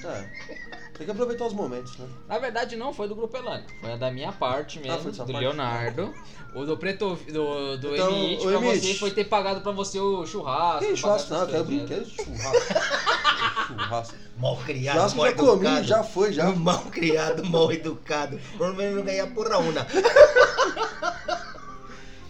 [0.03, 0.29] É.
[0.99, 2.05] Tem que aproveitar os momentos, né?
[2.27, 3.63] Na verdade, não foi do Grupo Elane.
[3.79, 5.45] Foi a da minha parte mesmo, Ah, foi da sua do parte?
[5.45, 6.13] Leonardo.
[6.53, 8.79] O do Preto do, do Então, Emite pra Emite.
[8.87, 10.85] você foi ter pagado pra você o churrasco.
[10.85, 11.39] Que churrasco, não.
[11.39, 13.67] pagar Eu essas quero coisas, brinquedo de churrasco.
[13.67, 14.15] churrasco.
[14.39, 15.83] Mal criado, Churrasco mal já comi, educado.
[15.87, 16.51] já foi, já.
[16.51, 18.39] Mal criado, mal educado.
[18.57, 19.85] Provavelmente não ganhar porra una.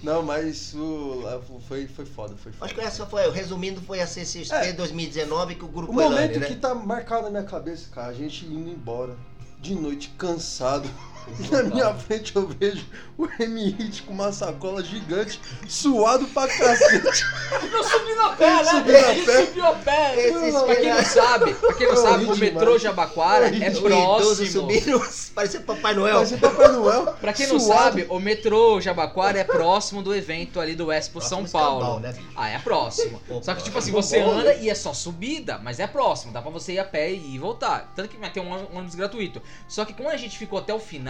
[0.02, 1.24] Não, mas o,
[1.68, 2.66] foi, foi foda, foi foda.
[2.66, 4.74] Acho que essa foi, resumindo, foi a CCXP É.
[4.74, 6.46] 2019 que o grupo O momento Elane, né?
[6.48, 9.16] que tá marcado na minha cabeça, cara, a gente indo embora
[9.60, 10.90] de noite cansado.
[11.40, 12.86] E na minha frente eu vejo
[13.18, 17.26] o M-Hit com uma sacola gigante, suado pra cacete.
[17.72, 18.64] Não subiu a pé, né?
[18.64, 19.46] Subiu a Ele pé.
[19.46, 20.16] subiu a pé.
[20.28, 22.82] Esses pra quem não sabe, pra quem não Eu sabe, o metrô demais.
[22.82, 24.62] Jabaquara Eu é idosos próximo.
[24.62, 25.02] subiram,
[25.36, 26.16] parecia Papai Noel.
[26.16, 27.06] Parecia Papai Noel.
[27.20, 27.84] Pra quem não suado.
[27.84, 31.80] sabe, o metrô Jabaquara é próximo do evento ali do Expo Próximo São Paulo.
[31.82, 32.28] escambau, né, bicho?
[32.36, 33.22] Ah, é próximo.
[33.28, 36.32] Pô, Só que, tipo assim, você bom, anda e é só subida, mas é próximo.
[36.32, 37.92] Dá pra você ir a pé e voltar.
[37.96, 39.42] Tanto que vai ter um ônibus- um ônibus gratuito.
[39.68, 41.10] Só que como a gente ficou até o final,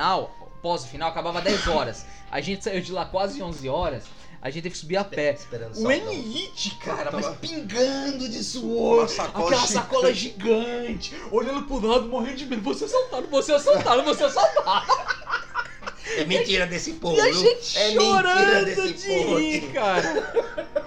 [0.90, 2.06] final, acabava 10 horas.
[2.32, 4.04] A gente saiu de lá quase 11 horas.
[4.42, 5.38] A gente teve que subir a pé.
[5.76, 9.10] O N-Hit, cara, mas pingando de suor.
[9.10, 11.14] Sacola Aquela sacola gigante.
[11.30, 12.62] Olhando pro lado, morrendo de medo.
[12.62, 14.86] Você assaltado, você assaltado, você assaltado.
[16.16, 19.38] É mentira desse povo, E a gente É chorando desse de povo.
[19.38, 20.79] rir, cara.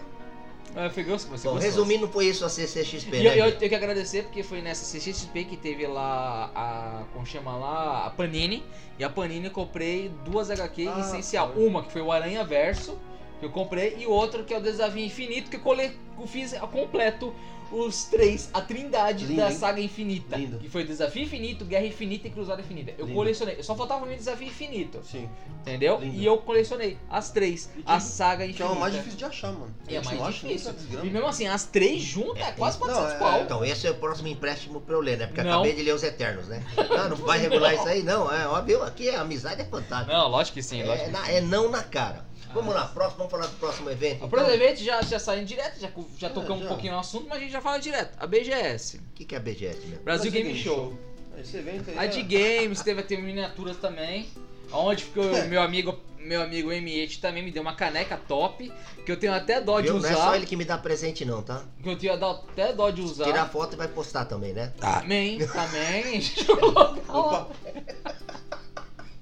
[0.75, 3.39] Ah, foi gostoso, você Bom, resumindo, foi isso a CCXP, E né?
[3.41, 7.05] eu, eu tenho que agradecer porque foi nessa CXP que teve lá a.
[7.13, 8.07] Como chama lá?
[8.07, 8.65] A Panini.
[8.99, 11.53] E a Panini eu comprei duas HQ Ah, essencial.
[11.53, 11.67] foi.
[11.67, 12.99] Uma que foi o Aranha Verso,
[13.43, 16.53] que eu comprei, e outra que é o Desafio Infinito, que eu cole, eu fiz
[16.71, 17.35] completo
[17.73, 19.57] os três, a trindade Lindo, da hein?
[19.57, 20.37] saga infinita.
[20.37, 20.59] Lindo.
[20.59, 22.93] Que foi Desafio Infinito, Guerra Infinita e Cruzada Infinita.
[22.99, 23.17] Eu Lindo.
[23.17, 23.63] colecionei.
[23.63, 25.27] Só faltava o Desafio Infinito, Sim.
[25.63, 25.99] entendeu?
[25.99, 26.15] Lindo.
[26.19, 27.71] E eu colecionei as três.
[27.75, 28.75] Que- A saga Que infinita.
[28.75, 29.75] é o mais difícil de achar, mano.
[29.89, 30.71] É gente mais não acha difícil.
[30.73, 33.41] 700 E mesmo assim, as três juntas é, quase Não, 400 é- pau.
[33.43, 35.27] Então, esse é o próximo empréstimo pra eu ler, né?
[35.29, 35.53] Porque Não.
[35.55, 36.63] acabei de ler os Eternos, né?
[36.91, 38.31] Não, não vai regular isso aí, não.
[38.31, 40.13] É óbvio, aqui a amizade é fantástica.
[40.13, 41.33] Não, lógico que sim, É, lógico que na- sim.
[41.33, 42.31] é não na cara.
[42.55, 44.13] Vamos lá, próximo, vamos falar do próximo evento.
[44.13, 44.29] O então?
[44.29, 46.65] próximo evento já, já saindo direto, já, já tocamos já.
[46.67, 48.17] um pouquinho no assunto, mas a gente já fala direto.
[48.19, 50.05] A BGS, O que, que é a BGS mesmo?
[50.05, 50.97] Brasil Game Show.
[51.39, 51.99] Esse evento aí.
[51.99, 54.29] A é- de games teve ter miniaturas também.
[54.71, 58.73] Onde ficou o meu amigo, meu amigo M8 também me deu uma caneca top.
[59.05, 59.99] Que eu tenho até dó de Viu?
[59.99, 60.37] Não é só usar.
[60.37, 61.65] ele que me dá presente, não, tá?
[61.83, 63.25] Que eu tenho até dó de usar.
[63.25, 64.73] Tirar foto e vai postar também, né?
[64.79, 66.03] Também, também.
[66.21, 67.19] Deixa eu colocar lá.
[67.19, 67.51] Opa,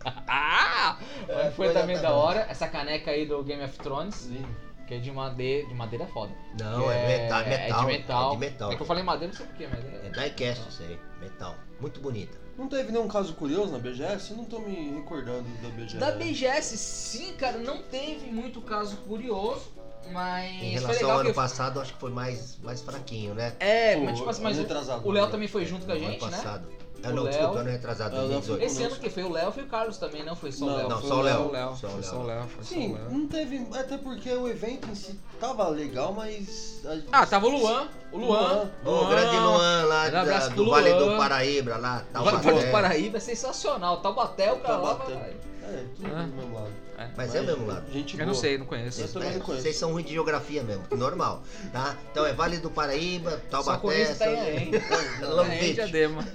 [0.26, 0.98] Ah!
[1.28, 2.46] Mas É, foi também lá da hora.
[2.48, 4.26] Essa caneca aí do Game of Thrones.
[4.26, 4.48] lindo.
[4.86, 5.68] Que é de madeira.
[5.68, 6.32] De madeira foda.
[6.60, 7.80] Não, Que é, metal, é metal.
[7.80, 8.28] de metal.
[8.28, 8.72] É de metal.
[8.72, 10.10] É que eu falei madeira, não sei porquê, mas É é.
[10.10, 11.54] diecast isso aí, metal.
[11.80, 12.36] Muito bonita.
[12.58, 14.32] Não teve nenhum caso curioso na BGS?
[14.32, 15.98] Eu não tô me recordando da BGS.
[15.98, 19.70] Da BGS, sim, cara, não teve muito caso curioso,
[20.12, 23.54] mas Em relação ao ano que passado, acho que foi mais, mais fraquinho, né?
[23.60, 25.30] É, mas tipo assim, mas o- Léo né?
[25.30, 26.36] também foi junto com a No gente, ano né?
[26.36, 26.68] passado.
[27.02, 28.64] Ah, não, Léo- desculpa, ano retrasado, É, o Léo 2018.
[28.64, 30.88] Esse ano que foi o Léo foi o Carlos também, não foi só o Léo.
[30.88, 31.50] não, foi só o Léo.
[31.50, 32.38] Léo, Só o foi só o Léo.
[32.40, 33.10] Léo, foi só Sim, o Léo.
[33.10, 33.66] não teve.
[33.78, 36.80] Até porque o evento em si tava legal, mas.
[36.84, 38.70] a- Ah, tava o Luan, o Luan.
[38.84, 39.79] Ô, o grande Luan
[40.10, 42.04] Um da- abraço pro do Vale do Paraíba, lá.
[42.14, 44.00] O Vale do Paraíba é sensacional.
[44.00, 44.94] Taubaté, o cara lá.
[44.96, 45.14] Taubaté.
[45.14, 45.34] vai-
[45.70, 46.22] É, tudo Ah.
[46.24, 46.72] do mesmo lado.
[47.16, 47.92] Mas é o mesmo lado.
[47.92, 49.00] Gente Eu não sei, não conheço.
[49.00, 49.62] Eu também É, não conheço.
[49.62, 51.42] Vocês são ruins de geografia mesmo, normal,
[51.72, 51.96] tá?
[52.10, 54.70] Então é Vale do Paraíba, Só Taubaté, São- Itanhaém.
[54.74, 55.74] Itanhaém.
[55.74, 56.26] Diadema.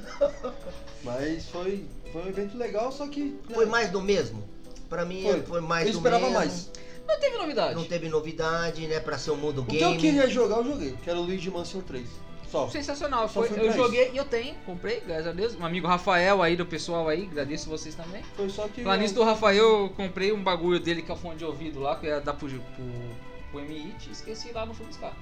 [1.03, 3.21] Mas foi, foi um evento legal, só que.
[3.47, 4.43] né, Foi mais do mesmo?
[4.89, 5.41] Pra mim Foi.
[5.43, 6.37] foi, mais Eu do esperava mesmo.
[6.39, 6.71] mais.
[7.07, 7.75] Não teve novidade.
[7.75, 8.99] Não teve novidade, né?
[8.99, 9.77] Pra ser um mundo O game.
[9.77, 10.95] que eu queria jogar, eu joguei.
[11.03, 12.07] Que era o Luigi Mansion 3.
[12.49, 12.69] Só.
[12.69, 13.27] Sensacional.
[13.27, 15.55] Só Foi, eu joguei e eu tenho, comprei, graças a Deus.
[15.55, 18.23] Um amigo Rafael aí do pessoal aí, agradeço vocês também.
[18.35, 18.83] Foi só que.
[18.83, 21.79] Lá nisso do Rafael, eu comprei um bagulho dele que é o fone de ouvido
[21.79, 22.85] lá, que ia dar pro, pro,
[23.51, 25.13] pro MIT, esqueci lá, não fui buscar.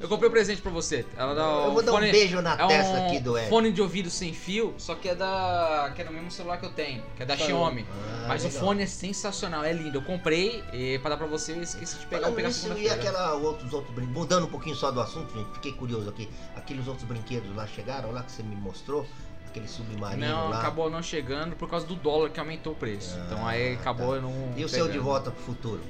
[0.00, 1.04] Eu comprei um presente pra você.
[1.16, 3.38] Ela dá Eu um vou dar fone, um beijo na é testa um aqui do
[3.38, 3.48] Ed.
[3.48, 5.92] fone de ouvido sem fio, só que é da.
[5.94, 7.56] que é no mesmo celular que eu tenho, que é da Caramba.
[7.58, 7.86] Xiaomi.
[7.90, 8.60] Ah, Mas o legal.
[8.60, 9.98] fone é sensacional, é lindo.
[9.98, 13.34] Eu comprei e pra dar pra você, eu esqueci de pegar, Falando pegar e aquela
[13.34, 16.28] outros outros brinquedos, mudando um pouquinho só do assunto, gente, fiquei curioso aqui.
[16.56, 19.06] Aqueles outros brinquedos lá chegaram lá que você me mostrou,
[19.46, 20.58] aquele submarino Não, lá.
[20.60, 23.16] acabou não chegando por causa do dólar que aumentou o preço.
[23.18, 24.16] Ah, então aí acabou tá.
[24.16, 24.52] eu não.
[24.56, 25.04] E o seu de pegando.
[25.04, 25.80] volta pro futuro?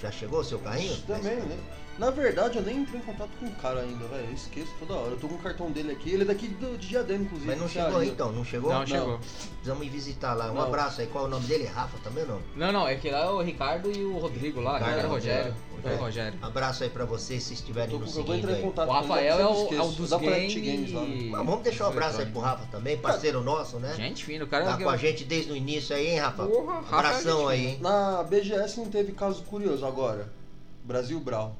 [0.00, 0.96] Já chegou o seu carrinho?
[1.02, 1.58] Também, né?
[1.98, 4.26] Na verdade, eu nem entrei em contato com o cara ainda, velho.
[4.26, 5.10] Eu esqueço toda hora.
[5.10, 6.10] Eu tô com o cartão dele aqui.
[6.10, 7.46] Ele é daqui do, de Diadema, inclusive.
[7.50, 8.10] Mas não chegou Cearia.
[8.10, 8.72] então, não chegou?
[8.72, 9.18] Não, chegou.
[9.52, 10.50] Precisamos ir visitar lá.
[10.50, 10.62] Um Não.
[10.62, 11.06] abraço aí.
[11.06, 11.64] Qual é o nome dele?
[11.66, 12.40] Rafa também não?
[12.56, 15.14] Não, não, é que lá é o Ricardo e o Rodrigo lá, Ricardo, Ricardo e
[15.14, 15.54] Rogério.
[15.84, 15.88] é.
[15.92, 15.94] É.
[15.96, 16.38] Rogério.
[16.42, 18.62] Abraço aí pra vocês se estiverem nos com- eu vou seguindo entrar em aí.
[18.62, 20.54] contato O com ele, Rafael é eu o, é o dos games.
[20.54, 21.28] Games lá, né?
[21.30, 23.92] Mas vamos deixar um abraço aí pro Rafa também, parceiro nosso, né?
[23.96, 26.46] Gente fina, o cara Tá com a gente desde o início aí, hein, Rafa?
[26.46, 27.78] Porra, Rafa é Abração aí, hein?
[27.80, 30.32] Na BGS não teve caso curioso agora.
[30.84, 31.56] Brasil Brau.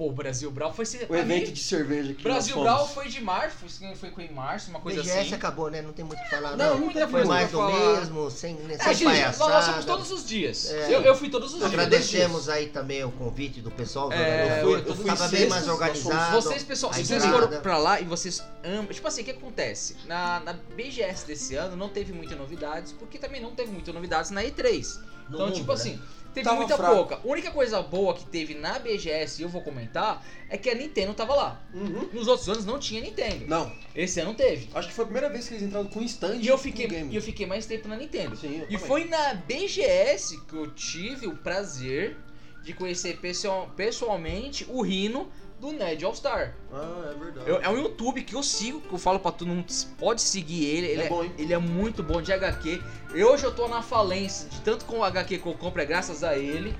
[0.00, 0.86] Pô, o Brasil Brau foi.
[0.86, 4.22] se- O pra evento de cerveja que Brasil Brau foi de março, foi, foi com
[4.22, 5.34] em março, uma coisa BGS assim.
[5.34, 5.82] acabou, né?
[5.82, 6.74] Não tem muito o que falar, Não, não.
[6.76, 9.50] não muita Foi mais do mesmo, sem, sem É, gente, palhaçada.
[9.52, 10.70] nós fomos todos os dias.
[10.70, 10.86] É.
[10.94, 11.70] Eu, eu fui todos os dias.
[11.70, 14.08] Agradecemos aí também o convite do pessoal.
[14.08, 16.40] do É, eu fui- eu fui Tava bem mais organizado.
[16.40, 18.86] Vocês, pessoal, se vocês foram pra lá e vocês amam.
[18.86, 19.96] Tipo assim, o que acontece?
[20.06, 24.30] Na, na BGS desse ano não teve muitas novidades, porque também não teve muitas novidades
[24.30, 24.98] na E3.
[25.30, 25.74] No então, mundo, tipo né?
[25.74, 26.02] assim,
[26.34, 26.94] teve Tava muita fraco.
[26.96, 27.14] pouca.
[27.16, 30.74] A única coisa boa que teve na BGS, e eu vou comentar, é que a
[30.74, 31.60] Nintendo tava lá.
[31.72, 32.08] Uhum.
[32.12, 33.46] Nos outros anos não tinha Nintendo.
[33.46, 34.68] Não, Esse ano teve.
[34.74, 37.12] acho que foi a primeira vez que eles entraram com stand E eu fiquei, game.
[37.12, 38.36] e eu fiquei mais tempo na Nintendo.
[38.36, 42.16] Sim, eu E foi na BGS que eu tive o prazer
[42.62, 45.30] de conhecer pessoal- pessoalmente o Rino
[45.60, 46.54] do Ned All Star.
[46.72, 47.48] Ah, é verdade.
[47.48, 49.66] Eu- é um YouTube que eu sigo, que eu falo pra todo mundo,
[49.98, 50.86] pode seguir ele.
[50.86, 51.32] Ele É é, bom, hein?
[51.36, 52.82] ele é muito bom de HQ.
[53.14, 55.84] E hoje eu tô na falência de tanto com o HQ que eu compro, é
[55.84, 56.74] graças a ele.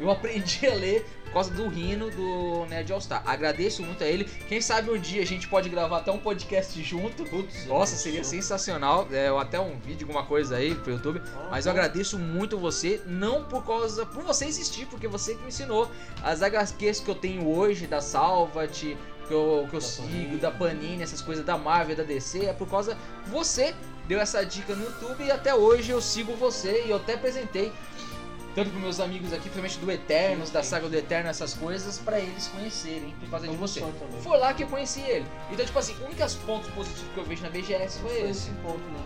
[0.00, 3.22] Eu aprendi a ler por causa do Rino do Nerd All Star.
[3.26, 4.24] Agradeço muito a ele.
[4.48, 7.24] Quem sabe um dia a gente pode gravar até um podcast junto.
[7.24, 8.30] Putz, Nossa, seria show.
[8.30, 9.08] sensacional.
[9.10, 11.20] É, ou até um vídeo, alguma coisa aí pro YouTube.
[11.36, 11.78] Ah, Mas eu bom.
[11.78, 14.04] agradeço muito você, não por causa.
[14.06, 15.90] por você existir, porque você que me ensinou.
[16.22, 20.36] As HQs que eu tenho hoje, da Salvat, que eu, que eu Da sigo, Panini.
[20.36, 22.96] da Panini, essas coisas da Marvel, da DC, é por causa.
[23.26, 23.74] Você
[24.06, 27.72] deu essa dica no YouTube e até hoje eu sigo você e eu até apresentei.
[28.54, 32.20] Tanto para meus amigos aqui, principalmente do Eternos, da saga do Eterno, essas coisas, pra
[32.20, 33.84] eles conhecerem por causa de você.
[34.22, 35.26] Foi lá que eu conheci ele.
[35.50, 38.30] Então, tipo assim, os únicos pontos positivos que eu vejo na BGS foi Foi esse.
[38.30, 39.00] esse ponto, né?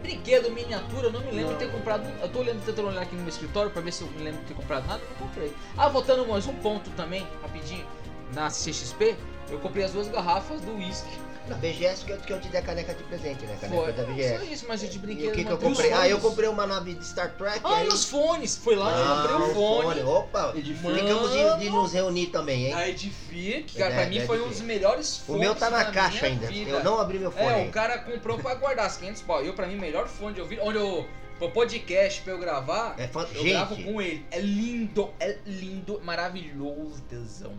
[0.00, 1.72] Brinquedo, miniatura, eu não me lembro de ter Não.
[1.74, 2.06] comprado.
[2.22, 4.40] Eu tô olhando, tentando olhar aqui no meu escritório pra ver se eu me lembro
[4.40, 5.54] de ter comprado nada, não comprei.
[5.76, 7.86] Ah, voltando mais um ponto também, rapidinho.
[8.34, 9.16] na CXP,
[9.50, 11.10] eu comprei as duas garrafas do whisky.
[11.46, 13.56] Na BGS que eu, que eu te dei a caneca de presente, né?
[13.60, 13.92] Caneca Foi.
[13.92, 14.52] da Só BGS.
[14.52, 15.28] isso, mas eu de E brinquedo.
[15.28, 15.92] o que, que eu comprei?
[15.92, 17.60] Ah, eu comprei uma nave de Star Trek.
[17.62, 17.84] Ah, aí...
[17.86, 18.56] e os fones.
[18.56, 20.02] Foi lá, eu Ah, comprei o fone.
[20.02, 20.94] Opa, Edifica.
[20.94, 22.72] ficamos de, de nos reunir também, hein?
[22.74, 25.68] A Edific, cara, É, pra mim é foi um dos melhores O fones meu tá
[25.68, 26.46] na da caixa ainda.
[26.46, 26.70] vida.
[26.70, 27.44] Eu não abri meu fone.
[27.64, 29.42] É, o cara comprou pra guardar as 500 pau.
[29.44, 30.60] Eu, pra mim, o melhor fone de ouvir.
[30.62, 31.06] Onde eu.
[31.38, 34.24] Pro podcast pra eu gravar, É fã- eu gravo Gente, com ele.
[34.30, 37.52] É lindo, é lindo, maravilhoso, tesão.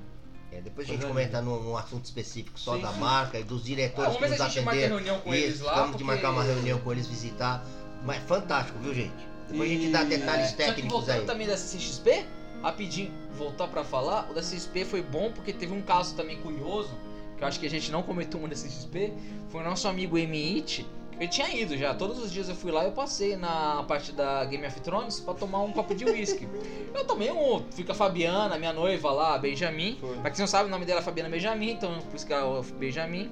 [0.56, 3.00] É, depois a gente Coisa comenta num, num assunto específico só Sim, da sim.
[3.00, 4.96] marca e dos Ah, diretores vamos que nos atenderam.
[4.98, 5.84] reunião com Isso, eles lá.
[5.84, 7.66] de porque- marcar uma reunião com eles visitar.
[8.04, 9.14] Mas fantástico, viu, gente?
[9.50, 11.26] Depois a gente dá E- detalhes Só que técnicos voltando aí.
[11.26, 12.26] também da CXP,
[12.62, 16.90] rapidinho, voltar pra falar, o da CXP foi bom porque teve um caso também curioso,
[17.38, 19.12] que eu acho que a gente não comentou muito da CXP,
[19.50, 20.86] foi o nosso amigo M.I.T.,
[21.20, 24.12] ele tinha ido já, todos os dias eu fui lá e eu passei na parte
[24.12, 26.48] da Game of Thrones pra tomar um copo de uísque.
[26.94, 29.98] Eu tomei um, fui com a Fabiana, minha noiva lá, Benjamin.
[30.00, 30.16] Foi.
[30.18, 32.44] Pra quem não sabe, o nome dela é Fabiana Benjamin, então por isso que é
[32.44, 33.32] o Benjamin.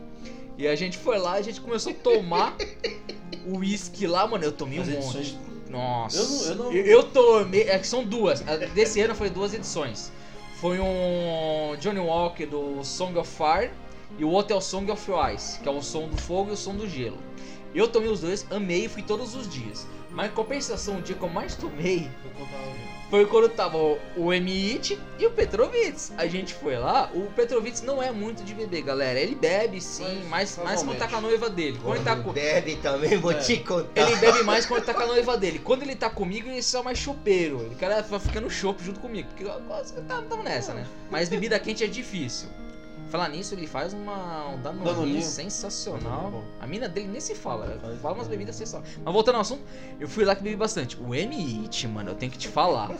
[0.58, 2.56] E a gente foi lá e a gente começou a tomar
[3.48, 4.44] o uísque lá, mano.
[4.44, 4.98] Eu tomei um As monte.
[5.18, 5.38] edições-
[5.70, 6.18] Nossa.
[6.18, 7.64] Eu não- eu não- Eu, eu tomei.
[7.64, 8.42] É que são duas.
[8.76, 10.12] Desse ano foi duas edições.
[10.62, 13.72] Foi um Johnny Walker do Song of Fire
[14.18, 16.54] e o outro é o Song of Ice, que é o som do fogo e
[16.54, 17.18] o som do gelo.
[17.74, 19.88] Eu tomei os dois, amei e fui todos os dias.
[20.12, 22.08] Mas em compensação, o dia que eu mais tomei
[23.10, 24.98] foi quando tava o- o M.I.T.
[25.18, 26.12] e o Petrovitz.
[26.18, 29.20] A gente foi lá, o Petrovitz não é muito de beber, galera.
[29.20, 31.80] Ele bebe sim, Mas, mas mais quando tá com a noiva dele.
[31.82, 32.32] Quando ele tá com.
[32.32, 33.36] Bebe também, vou É.
[33.40, 34.02] te contar.
[34.02, 35.58] Ele bebe mais quando tá com a noiva dele.
[35.58, 37.62] Quando ele tá comigo, ele só mais chopeiro.
[37.62, 39.30] Ele cara vai ficando chope junto comigo.
[39.30, 40.86] Porque eu gosto- tá- tamo nessa, né?
[41.10, 42.50] Mas bebida quente é difícil.
[43.14, 45.22] Falar nisso, ele faz uma, um danoninho, Danoninho.
[45.22, 46.44] sensacional.
[46.60, 48.98] A mina dele nem se fala, Faz fala umas bebidas sensacionais.
[49.06, 49.62] Mas voltando ao assunto,
[50.00, 50.98] eu fui lá que bebi bastante.
[51.00, 52.90] O M.I.T., mano, eu tenho que te falar.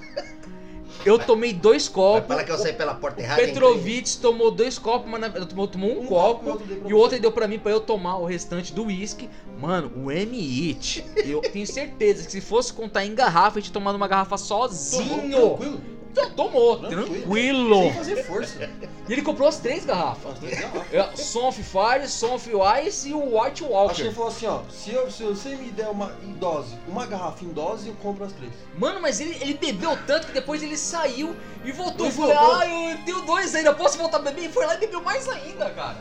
[1.04, 2.28] Eu tomei dois copos.
[2.28, 3.42] Fala que eu saí pela porta errada.
[3.42, 6.52] Petrovitz tomou dois copos, mas na- eu tomou, tomou um, copo.
[6.52, 8.72] outro dei pra E o outro ele deu pra mim pra eu tomar o restante
[8.72, 9.28] do uísque.
[9.60, 13.96] Mano, o M-It, eu tenho certeza que se fosse contar em garrafa, a gente tomando
[13.96, 15.58] uma garrafa Tomou, sozinho.
[15.58, 15.82] Tranquilo.
[16.14, 17.06] Então, tomou, Tranquilo.
[17.22, 17.82] tranquilo.
[17.82, 18.70] Sem fazer força.
[19.10, 20.34] E ele comprou as três garrafas.
[20.34, 20.94] As três garrafas.
[20.94, 22.50] É, Son of Fire, Son of
[22.86, 24.12] Ice e o White Acho que ele Walker.
[24.12, 27.50] falou assim, ó, se, eu- se você me der uma em dose, uma garrafa em
[27.50, 28.52] dose, eu compro as três.
[28.78, 31.36] Mano, mas ele, ele bebeu tanto que depois ele saiu
[31.66, 32.06] e voltou.
[32.06, 34.46] E E falou, ah, eu tenho dois ainda, posso voltar a beber?
[34.46, 35.98] E foi lá e bebeu mais ainda, cara.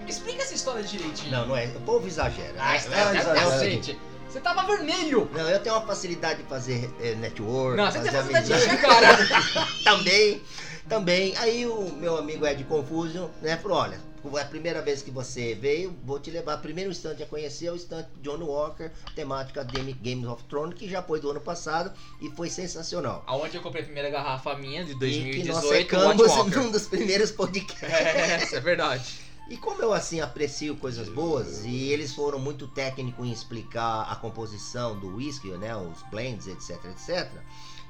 [0.00, 1.32] Me explica essa história direitinho.
[1.32, 1.64] Não, não é.
[1.66, 2.54] O povo exagera.
[2.56, 3.38] Ah, É- é- é, é- exagero.
[3.40, 3.98] é o é, seguinte.
[4.36, 5.30] Você tava vermelho.
[5.32, 7.74] Não, eu tenho uma facilidade de fazer eh, network.
[7.78, 9.16] Não, você tem facilidade de cara.
[9.82, 10.42] também,
[10.86, 11.34] também.
[11.38, 13.98] Aí o meu amigo Ed Confusion, né, falou, olha,
[14.36, 17.76] é a primeira vez que você veio, vou te levar primeiro instante a conhecer o
[17.76, 22.28] instante John Walker, temática Game- Games of Thrones, que já foi do ano passado e
[22.36, 23.24] foi sensacional.
[23.26, 26.86] Aonde eu comprei a primeira garrafa minha de e que nós 2018, secamos num dos
[26.88, 27.80] primeiros podcasts.
[27.88, 29.25] É, isso é verdade.
[29.48, 34.16] E como eu assim aprecio coisas boas e eles foram muito técnicos em explicar a
[34.16, 37.30] composição do whisky, né, os blends, etc, etc.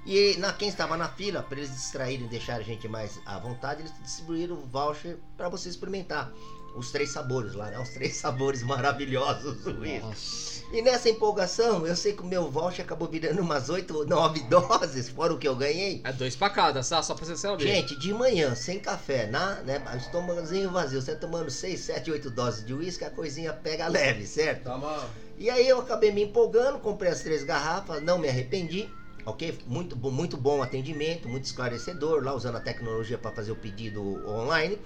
[0.04, 3.38] E na quem estava na fila, para eles distraírem e deixar a gente mais à
[3.38, 6.30] vontade, eles distribuíram o voucher para você experimentar
[6.76, 7.78] os três sabores lá, né?
[7.78, 10.64] Os três sabores maravilhosos do whisky.
[10.72, 14.40] E nessa empolgação, eu sei que o meu voucher acabou virando umas 8 ou 9
[14.50, 16.00] doses, fora o que eu ganhei.
[16.04, 17.62] É dois pra cada, só, só pra você saber.
[17.66, 22.64] Gente, de manhã, sem café, na, né, estômagozinho vazio, você tomando 6, 7, 8 doses
[22.64, 24.64] de uísque, a coisinha pega leve, certo?
[24.64, 25.08] Dá uma...
[25.38, 28.88] E aí eu acabei me empolgando, comprei as três garrafas, não me arrependi,
[29.24, 29.56] ok?
[29.66, 34.02] Muito, bom- muito bom atendimento, muito esclarecedor, lá usando a tecnologia para fazer o pedido
[34.28, 34.78] online.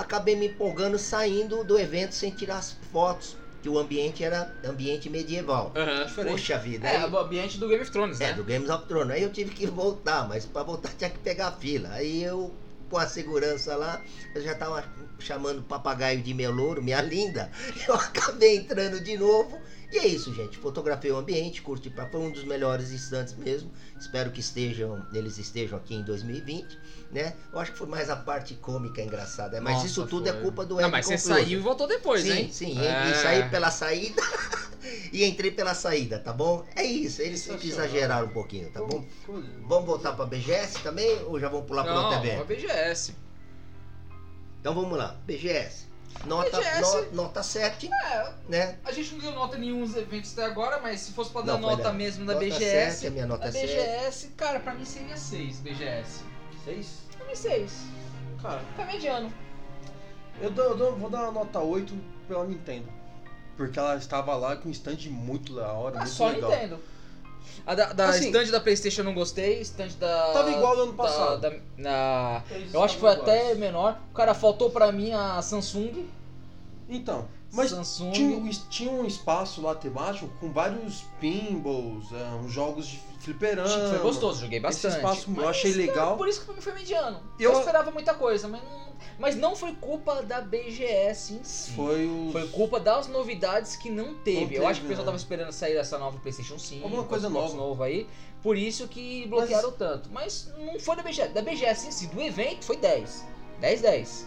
[0.00, 5.10] Acabei me empolgando, saindo do evento sem tirar as fotos, que o ambiente era ambiente
[5.10, 5.74] medieval.
[6.06, 6.32] Diferente.
[6.32, 8.32] Poxa vida, É, aí- o ambiente do Game of Thrones, é, né?
[8.32, 9.10] do Games of Thrones.
[9.12, 11.90] Aí eu tive que voltar, mas pra voltar tinha que pegar a fila.
[11.90, 12.50] Aí eu,
[12.88, 14.02] com a segurança lá,
[14.34, 14.82] eu já tava
[15.18, 17.50] chamando o papagaio de meu louro, minha linda.
[17.86, 19.60] Eu acabei entrando de novo.
[19.92, 20.56] E é isso, gente.
[20.56, 22.06] Fotografei o ambiente, curti pra.
[22.06, 23.70] Foi um dos melhores instantes mesmo.
[23.98, 26.78] Espero que estejam, eles estejam aqui em 2020,
[27.10, 27.34] né?
[27.52, 29.60] Eu acho que foi mais a parte cômica engraçada.
[29.60, 30.42] Mas Nossa, isso tudo é foi.
[30.42, 32.52] culpa do Não, mas você saiu e voltou depois, sim, hein?
[32.52, 33.10] Sim, É.
[33.10, 34.22] e saí pela saída
[35.12, 36.64] e entrei pela saída, tá bom?
[36.76, 39.04] É isso, eles sempre exageraram um pouquinho, tá bom?
[39.66, 42.44] Vamos voltar pra BGS também ou já vamos pular para Não, outro a evento?
[42.46, 43.14] BGS.
[44.60, 45.89] Então vamos lá, BGS.
[46.26, 46.80] Nota, BGS.
[46.82, 48.78] no- nota 7, É, né?
[48.84, 51.40] a gente não deu nota em nenhum dos eventos até agora, mas se fosse pra
[51.40, 52.96] dar Não, nota da- mesmo da nota BGS.
[52.96, 53.66] 7, a minha nota a é 7.
[53.66, 56.22] BGS, cara, pra mim seria 6, BGS.
[56.64, 56.88] Seis?
[57.16, 57.72] Pra mim 6.
[58.42, 59.32] Cara, Tá mediano.
[60.42, 61.94] eu, dou, eu dou- vou dar uma nota 8
[62.28, 62.88] pela Nintendo.
[63.56, 66.50] Porque ela estava lá com um stand muito da hora, Ah, muito só legal.
[66.50, 66.80] Nintendo.
[67.66, 70.32] A da, da Assim- stand da Playstation eu não gostei, stand da...
[70.32, 71.40] Tava igual do ano da- passado.
[71.40, 73.58] da- na- Eles eu acho que foi estavam até iguais.
[73.58, 73.98] menor.
[74.14, 76.06] Cara, faltou pra mim a Samsung.
[76.88, 78.12] Então, mas Samsung.
[78.12, 83.68] tinha, um tinha um espaço lá temático com vários pinballs, é, uns jogos de fliperama.
[83.90, 84.96] Foi gostoso, joguei Esse bastante.
[84.96, 86.16] espaço eu Mas, achei cara, legal.
[86.16, 87.20] por isso que pra mim foi mediano.
[87.38, 88.80] Eu, Eu- esperava muita coisa, mas não,
[89.18, 91.72] mas não foi culpa da BGS em si.
[91.72, 92.30] Foi o.
[92.32, 94.36] Foi culpa das novidades que não teve.
[94.36, 95.10] Não eu teve, acho que o pessoal né?
[95.12, 96.84] tava esperando sair essa nova PlayStation 5.
[96.84, 97.54] Alguma coisa nova.
[97.54, 98.06] novo aí.
[98.42, 100.08] Por isso que bloquearam tanto.
[100.10, 101.28] Mas não foi da BGS.
[101.34, 103.26] Da BGS em si, do evento, foi 10.
[103.60, 104.26] 10, 10.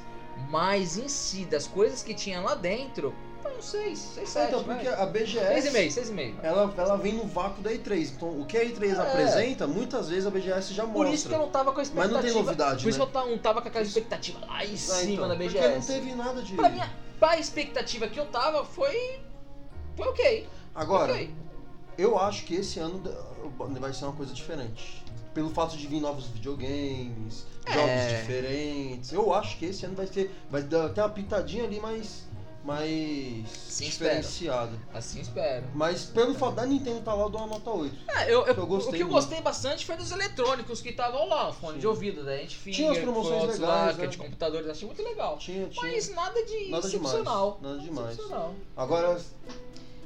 [0.50, 4.48] Mas em si, das coisas que tinha lá dentro, foi um 6, 6, 7.
[4.48, 5.70] então, porque a BGS.
[5.70, 6.36] 6,5, 6,5.
[6.44, 8.12] Ela, ela vem no vácuo da E3.
[8.16, 9.02] Então, o que a E3 É.
[9.02, 11.04] apresenta, muitas vezes a BGS já mostra.
[11.06, 12.18] Por isso que eu não tava com a Mas expectativa.
[12.18, 13.06] não tem novidade, Por isso né?
[13.12, 15.76] que eu não tava com aquela expectativa lá em Ah, cima então, da Porque BGS.
[15.76, 16.54] não teve nada de.
[16.56, 19.20] Pra, minha, pra expectativa que eu tava, foi.
[19.96, 20.48] Foi ok.
[20.76, 21.34] Agora, ok.
[21.98, 23.02] eu acho que esse ano
[23.80, 25.04] vai ser uma coisa diferente.
[25.34, 27.74] Pelo fato de vir novos videogames, É.
[27.74, 29.12] jogos diferentes.
[29.14, 30.32] Eu acho que esse ano vai ter.
[30.50, 32.24] Vai dar até uma pitadinha ali mais.
[32.64, 34.72] mais Sim, diferenciada.
[34.94, 35.66] Assim espero.
[35.74, 37.94] Mas pelo fato da Nintendo tá lá, eu dou uma nota 8.
[38.08, 39.22] É, eu, eu- Eu gostei o que eu muito.
[39.22, 41.80] gostei bastante foi dos eletrônicos que estavam lá, fone Sim.
[41.80, 44.08] de ouvido da Antifinger, Tinha as promoções legais, lá, é né?
[44.08, 45.38] de computadores, achei muito legal.
[45.38, 45.92] Tinha, tinha.
[45.92, 47.58] Mas nada de Nada excepcional.
[47.62, 47.76] demais.
[47.78, 48.12] Nada demais.
[48.18, 48.56] Excepcional.
[48.78, 49.22] Agora,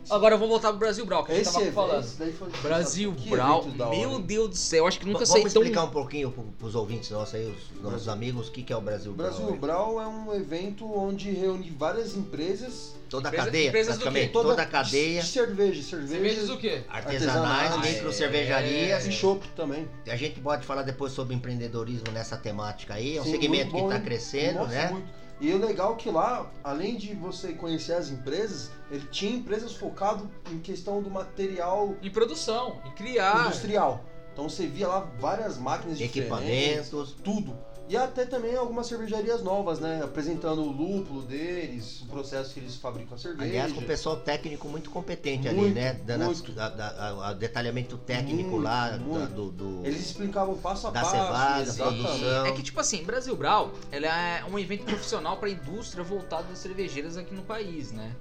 [0.10, 2.04] Agora eu vou voltar pro Brasil Brawl, que a gente tava falando.
[2.04, 4.20] foi Brasil que Brawl, meu?
[4.20, 5.62] Deus do céu, acho que nunca Vamos saí tão...
[5.64, 8.78] explicar um pouquinho pro, pros ouvintes nossos aí, os nossos amigos, o que, que é
[8.78, 9.32] o Brasil O Brawl.
[9.34, 9.56] Brasil?
[9.58, 12.96] Brawl é um evento onde reúne várias empresas.
[13.10, 14.28] Toda a Empresa- cadeia, empresas do quê?
[14.28, 16.12] Toda, a cadeia, De cerveja, cerveja.
[16.14, 16.82] Cervejas o quê?
[16.90, 19.06] artesanais, artesanais, micro é, cervejarias.
[19.08, 19.88] E chopp também.
[20.08, 23.18] A gente pode falar depois sobre empreendedorismo nessa temática aí.
[23.18, 24.90] É um Sim, segmento que está crescendo, Nossa, né?
[24.92, 25.08] muito.
[25.40, 29.74] E o legal é que lá, além de você conhecer as empresas, ele tinha empresas
[29.74, 33.46] focado em questão do material Em produção, em criar.
[33.46, 34.04] industrial.
[34.34, 37.16] Então você via lá várias máquinas diferentes, Equipamentos.
[37.24, 37.58] tudo.
[37.90, 40.02] E até também algumas cervejarias novas, né?
[40.04, 43.46] Apresentando o lúpulo deles, o processo que eles fabricam a cerveja.
[43.50, 45.94] Aliás, com o pessoal técnico muito competente ali, Muito, né?
[46.06, 49.34] Dando o detalhamento técnico Muito, lá da- muito.
[49.34, 51.12] do, do- Eles explicavam passo a da passo.
[51.16, 52.46] cevada, produção.
[52.46, 56.46] É que, tipo assim, Brasil Brawl, ela é um evento profissional para a indústria voltada
[56.52, 58.12] às cervejeiras aqui no país, né?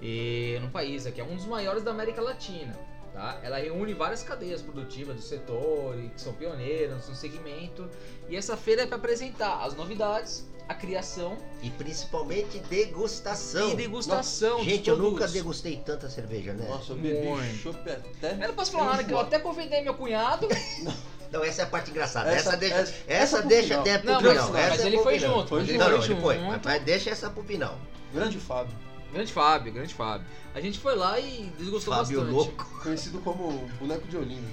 [0.00, 2.74] E no país aqui, é um dos maiores da América Latina,
[3.12, 3.38] tá?
[3.42, 7.88] Ela reúne várias cadeias produtivas do setor, e que são pioneiras no segmento.
[8.28, 13.70] E essa feira é para apresentar as novidades, a criação E principalmente degustação.
[13.70, 16.66] e degustação dos Gente, eu nunca degustei tanta cerveja, né?
[16.68, 17.56] Nossa, eu bebi Muito.
[17.56, 18.32] chopp até.
[18.34, 20.46] Eu não posso falar nada, que eu até convidei meu cunhado.
[21.30, 22.28] Não, essa é a parte engraçada.
[22.28, 24.34] Essa, Essa- deixa, essa- essa, deixa até pro Não, final.
[24.50, 25.36] mas, essa mas é ele foi junto.
[25.36, 26.38] Não, foi não, ele foi.
[26.64, 27.78] mas deixa essa pro final.
[28.12, 28.76] Grande Fábio,
[29.12, 30.26] Grande Fábio, grande Fábio.
[30.54, 32.34] A gente foi lá e desgostou Fábio bastante.
[32.34, 32.80] Louco.
[32.82, 34.48] conhecido como boneco de olhinho.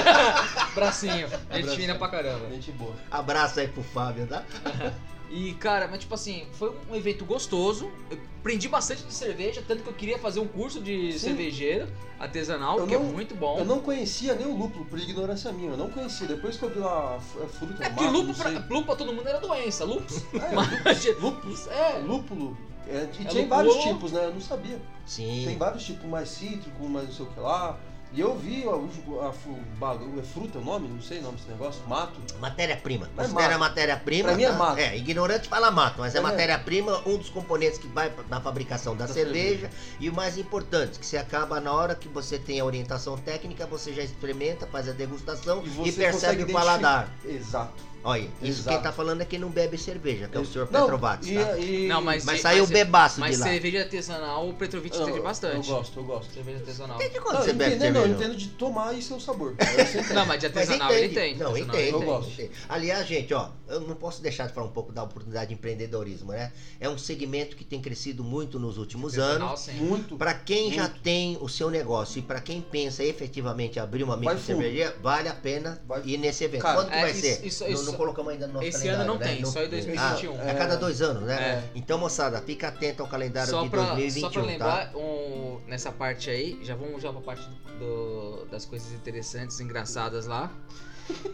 [0.74, 1.28] Bracinho.
[1.50, 2.48] Gente fina pra caramba.
[2.50, 2.94] Gente boa.
[3.10, 4.44] Abraço aí pro Fábio, tá?
[5.30, 7.90] E, cara, mas tipo assim, foi um evento gostoso.
[8.10, 11.18] Eu aprendi bastante de cerveja, tanto que eu queria fazer um curso de Sim.
[11.18, 13.58] cervejeiro artesanal, Eu que é não- muito bom.
[13.58, 15.70] Eu não conhecia nem o lúpulo, por ignorância minha.
[15.72, 16.26] Eu não conhecia.
[16.28, 18.96] Depois que eu vi lá a fru- a fruta, É mato, lúpulo pra, lúpulo pra
[18.96, 20.22] todo mundo era doença, lúpus.
[20.34, 21.54] É, Mas, lúpulo.
[21.70, 22.56] é, Lúpulo.
[22.88, 23.48] É, e É tem lúpulo.
[23.48, 24.24] vários tipos, né?
[24.26, 24.80] Eu não sabia.
[25.04, 25.42] Sim.
[25.44, 27.76] Tem vários tipos, mais cítrico, mais não sei o que lá.
[28.12, 30.88] E eu vi a, fru- o bagulho, é fruta o nome?
[30.88, 31.82] Não sei o nome desse negócio.
[31.86, 32.18] Mato.
[32.40, 33.10] Matéria-prima.
[33.16, 33.60] É Considera mato.
[33.70, 34.28] matéria-prima.
[34.28, 34.54] Pra mim é tá?
[34.54, 34.78] mato.
[34.78, 36.20] É, ignorante fala mato, mas é, É.
[36.20, 39.68] matéria-prima, um dos componentes que vai na fabricação da, Da cerveja.
[40.00, 43.66] E o mais importante, que você acaba na hora que você tem a orientação técnica,
[43.66, 47.10] você já experimenta, faz a degustação E e, percebe o paladar.
[47.24, 47.84] Exato.
[48.04, 48.68] Olha, isso Exato.
[48.76, 51.34] quem tá falando é quem não bebe cerveja, que é o senhor Não, Petrovac, e-
[51.34, 51.58] tá?
[51.58, 53.46] e- Não, mas- Mas de- saiu mas- bebaço mas de lá.
[53.48, 55.68] cerveja artesanal, o Petrovic Eu- teve bastante.
[55.68, 56.32] Eu gosto, eu gosto.
[56.32, 56.98] Cerveja artesanal.
[56.98, 58.24] Desde quando Não, você bebe entendo, não, eu cerveja?
[58.28, 59.54] entendo de tomar e seu sabor.
[59.58, 61.14] Sei Não, mas de Mas artesanal ele entende.
[61.14, 61.36] tem.
[61.36, 61.76] Não, entende.
[61.78, 62.30] ele Eu gosto.
[62.30, 62.50] entende.
[62.68, 66.30] Aliás, gente, ó, eu não posso deixar de falar um pouco da oportunidade de empreendedorismo,
[66.30, 66.52] né?
[66.78, 69.60] É um segmento que tem crescido muito nos últimos Artesanal, anos.
[69.60, 69.72] sim.
[69.72, 70.16] Muito.
[70.16, 71.00] Para quem já Muito.
[71.00, 75.34] tem o seu negócio e para quem pensa efetivamente abrir uma micro cervejaria, vale a
[75.34, 76.62] pena Vai- ir nesse evento.
[76.62, 77.44] Cara, Quando que é, vai isso- ser?
[77.46, 79.34] isso- não, isso- colocamos ainda no nosso esse calendário, ano não né?
[79.34, 80.34] tem, só em 2021.
[80.38, 81.34] Ah, é a cada dois anos, né?
[81.34, 81.62] É.
[81.74, 84.46] Então, moçada, fica atento ao calendário Só de pra, 2021, só pra tá?
[84.46, 90.26] lembrar, um, nessa parte aí, já vamos já pra parte do- das coisas interessantes, engraçadas
[90.26, 90.50] lá.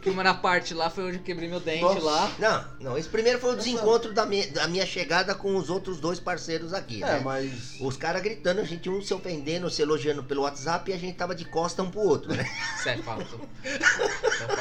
[0.03, 2.03] Que uma na parte lá foi onde eu quebrei meu dente Nossa.
[2.03, 2.30] lá.
[2.38, 5.98] Não, não, esse primeiro foi o desencontro da minha, da minha chegada com os outros
[5.98, 7.20] dois parceiros aqui, É, né?
[7.24, 7.76] mas.
[7.80, 11.16] Os caras gritando, a gente um se ofendendo, se elogiando pelo WhatsApp e a gente
[11.16, 12.44] tava de costa um pro outro, né?
[12.82, 13.40] Sério, fato.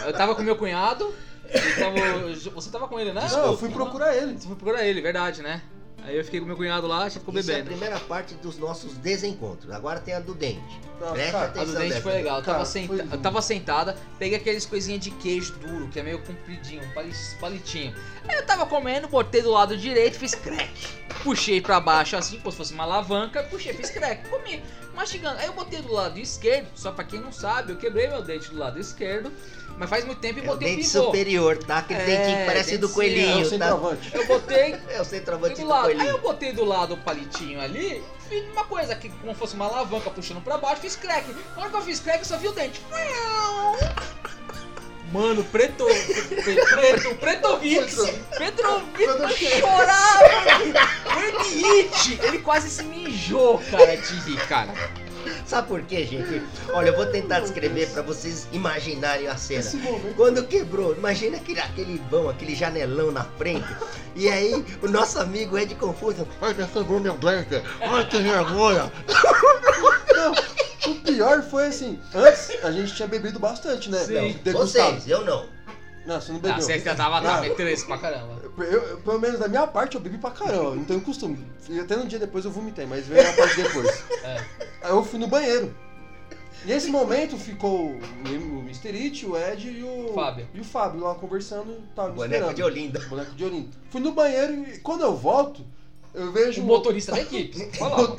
[0.05, 1.13] Eu tava com meu cunhado,
[1.51, 3.21] tava- você tava com ele, né?
[3.31, 4.33] Não, eu fui procurar ele.
[4.39, 5.61] Você foi procurar ele, verdade, né?
[6.03, 7.71] Aí eu fiquei com meu cunhado lá, a gente ficou Isso é a bebendo.
[7.77, 9.71] primeira parte dos nossos desencontros.
[9.71, 10.59] Agora tem a do dente.
[10.99, 12.01] Nossa, Presta cara, A do atenção dente nessa.
[12.01, 12.37] foi legal.
[12.39, 12.87] Eu tava, Cara, senta...
[12.87, 16.89] foi- eu tava sentada, peguei aqueles coisinhas de queijo duro, que é meio compridinho, um
[16.91, 17.93] pali- palitinho.
[18.27, 20.71] Aí eu tava comendo, botei do lado direito, fiz crack.
[21.23, 24.61] Puxei pra baixo assim, como se fosse uma alavanca, puxei, fiz crack, comi,
[24.95, 25.37] mastigando.
[25.39, 28.49] Aí eu botei do lado esquerdo, só pra quem não sabe, eu quebrei meu dente
[28.49, 29.31] do lado esquerdo,
[29.77, 31.05] mas faz muito tempo e É botei o dente pivô.
[31.05, 31.79] superior, tá?
[31.79, 33.49] Aquele É, dentinho que parece dente do É o coelhinho, tá?
[33.49, 34.11] centroavante.
[34.15, 35.87] Eu botei É o centroavante do do lado.
[35.99, 39.65] Aí eu botei do lado o palitinho ali, fiz uma coisa que como fosse uma
[39.65, 41.27] alavanca puxando pra baixo, fiz crack.
[41.55, 42.81] Na hora que eu fiz crack, eu só vi o dente.
[45.11, 45.85] Mano, preto.
[46.43, 47.97] Preto, Pretovitz.
[48.37, 50.23] Petrovitz chorava.
[51.15, 54.73] O Emite, ele quase se mijou, cara, de rir, cara.
[55.45, 56.41] Sabe por quê, gente?
[56.73, 59.63] Olha, eu vou tentar descrever pra vocês imaginarem a cena.
[60.15, 63.67] Quando quebrou, imagina aquele, aquele vão, aquele janelão na frente.
[64.15, 66.27] E aí, o nosso amigo Ed Confuso.
[66.41, 67.17] Ai, me quebrou meu.
[67.81, 68.91] Ai, que vergonha.
[70.13, 70.33] Não,
[70.91, 73.99] o pior foi assim, antes a gente tinha bebido bastante, né?
[73.99, 74.39] Sim.
[74.51, 75.45] Vocês, eu não.
[76.05, 76.61] Não, você não Ah, bebeu.
[76.61, 78.41] você já tava tá, metendo esse pra caramba.
[78.57, 81.37] Eu, eu- pelo menos da minha parte eu bebi pra caramba, não tenho costume.
[81.69, 84.03] E Até no dia depois eu vomitei, mas veio a parte depois.
[84.23, 84.43] É.
[84.83, 85.73] Aí eu fui no banheiro.
[86.63, 88.89] E nesse momento ficou o Mr.
[88.89, 90.47] It, o Ed e o Fábio.
[90.53, 92.99] E o Fábio lá conversando, tava me Boneco de Olinda.
[93.09, 93.69] Boneco de Olinda.
[93.89, 95.63] Fui no banheiro e quando eu volto,
[96.13, 97.57] eu vejo O motorista da equipe.
[97.77, 98.15] Fala.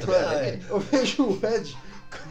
[0.69, 1.77] Eu vejo o Ed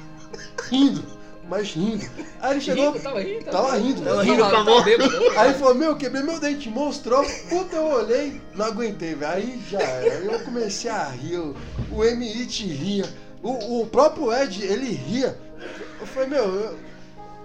[0.69, 1.03] rindo,
[1.49, 2.05] mas rindo.
[2.39, 2.91] Aí ele chegou.
[2.91, 3.45] Rindo, tava rindo?
[3.51, 4.01] Tava rindo.
[4.03, 5.29] Tava rindo tava bêbado.
[5.37, 9.31] Aí ele falou, meu, quebrei meu dente, mostrou, puta, eu olhei, não aguentei, velho.
[9.33, 10.17] Aí já era.
[10.19, 11.55] Aí eu comecei a rir, o,
[11.91, 12.63] o M.I.T.
[12.65, 13.05] ria,
[13.43, 15.37] o, o próprio Ed, ele ria.
[15.99, 16.91] Eu falei, meu, eu...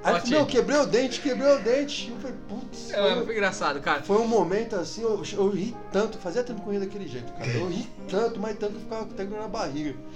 [0.04, 2.10] Aí ele falou, quebrei o dente, quebrei o dente.
[2.10, 2.92] Eu falei, putz.
[2.92, 4.02] É, foi- foi engraçado, cara.
[4.02, 7.32] Foi um momento assim, eu, eu ri tanto, fazia tempo que eu ria daquele jeito,
[7.32, 7.50] cara.
[7.50, 9.94] Eu ri tanto, mas tanto que eu ficava com até na barriga.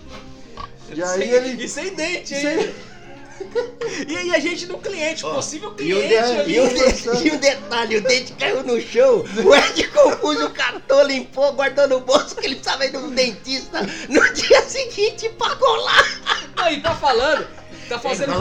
[0.92, 1.64] E aí sem, ele.
[1.64, 2.40] E sem dente, hein?
[2.40, 2.74] Sem-
[4.06, 6.54] E aí a gente no cliente, Ó, possível E o, cliente de- ali.
[6.56, 11.02] e o de- e o detalhe, o dente caiu no chão, o Ed confuso catou,
[11.02, 13.80] limpou, guardou no bolso que ele precisava ir no dentista.
[14.08, 16.04] No dia seguinte pagou lá.
[16.56, 17.46] Aí tá falando,
[17.88, 18.32] tá fazendo.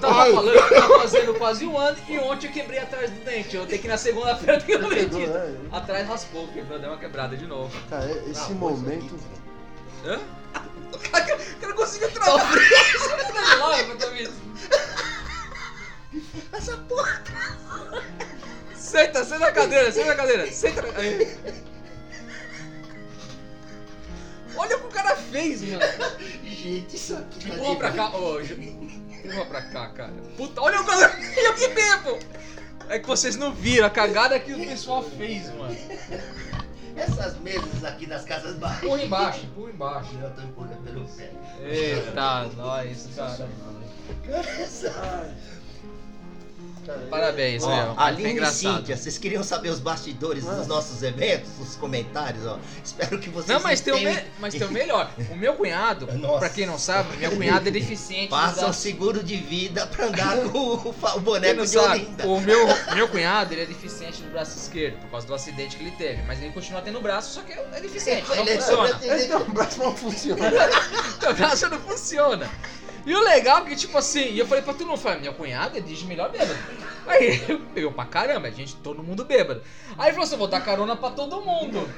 [0.00, 3.54] Tava falando, que tá fazendo quase um ano e ontem eu quebrei atrás do dente.
[3.56, 5.38] Eu tenho que na segunda-feira no Quebrou, dentista.
[5.38, 5.54] né?
[5.72, 7.70] Atrás raspou, quebrou, deu uma quebrada de novo.
[7.88, 9.18] Cara, esse Ah, momento.
[10.04, 10.18] Hã?
[10.92, 12.40] O cara, o cara conseguiu travar.
[12.40, 13.70] Tá.
[16.56, 17.22] Essa porra.
[18.74, 20.98] Senta, senta na cadeira, senta na cadeira, senta na...
[20.98, 21.36] Aí.
[24.56, 25.80] Olha o que o cara fez, mano.
[26.44, 28.42] Gente, isso aqui tá Empurra pra cá, ô.
[28.42, 30.12] Ju- Empurra pra cá, cara.
[30.36, 31.16] Puta, olha o cara.
[31.36, 32.18] Eu que tempo!
[32.88, 35.76] É que vocês não viram a cagada que o pessoal fez, mano.
[37.00, 38.82] Essas mesas aqui das casas baixas.
[38.82, 40.18] Empurra embaixo, empurra embaixo.
[40.20, 41.32] Eu tô empurrando pelo pé.
[41.62, 43.48] Eita, nós, cara.
[44.26, 45.34] Cara,
[47.08, 47.94] Parabéns, Ó, meu.
[48.00, 48.76] Aline É e engraçado.
[48.78, 51.48] Cíntia, vocês queriam saber os bastidores dos nossos eventos?
[51.60, 52.58] Os comentários, ó.
[52.84, 54.22] Espero que vocês Não, mas tem, o tenham- me...
[54.38, 55.10] mas tem o melhor.
[55.30, 56.38] O meu cunhado, Nossa.
[56.40, 58.30] pra quem não sabe, meu cunhado é deficiente.
[58.30, 62.26] Façam da- seguro de vida pra andar com o, o boneco de sabe, Olinda.
[62.26, 65.82] o meu, meu cunhado ele é deficiente do braço esquerdo, por causa do acidente que
[65.82, 66.22] ele teve.
[66.22, 69.00] Mas ele continua tendo o braço, só que é deficiente, não Ele é- funciona.
[69.02, 70.50] Esse teu braço não funciona.
[71.22, 72.50] Meu braço não funciona.
[73.06, 75.32] E o legal é que, tipo assim, e eu falei pra todo mundo, falei, meu
[75.32, 76.58] cunhado ele dirige melhor bêbado.
[77.06, 77.40] Aí
[77.74, 79.62] eu pra caramba, a gente, todo mundo bêbado.
[79.96, 81.88] Aí ele falou assim, vou dar carona pra todo mundo.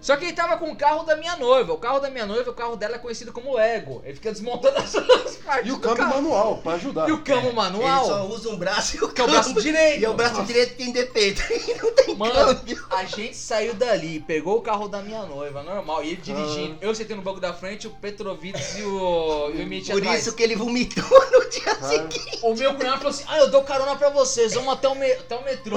[0.00, 1.72] Só que ele tava com o carro da minha noiva.
[1.72, 4.00] O carro da minha noiva, o carro dela é conhecido como Lego.
[4.04, 5.68] Ele fica desmontando as duas partes.
[5.68, 6.14] E o câmbio carro.
[6.22, 7.08] manual, pra ajudar.
[7.08, 8.06] E o câmbio Ele manual.
[8.06, 10.00] só usa um braço e o Que é o braço câmbio- direito.
[10.02, 11.42] E o braço direito tem defeito.
[11.68, 12.86] E não tem Mano, câmbio.
[12.90, 16.74] a gente saiu dali, pegou o carro da minha noiva, normal, e ele dirigindo.
[16.80, 16.84] Ah.
[16.84, 20.22] Eu sentei no banco da frente, o Petrovitz e o, e o Emite Por atrás.
[20.26, 22.38] isso que ele vomitou no dia Cara, seguinte.
[22.42, 25.12] O meu cunhado falou assim: Ah, eu dou carona pra vocês, vamos até o, me-
[25.12, 25.76] até o metrô.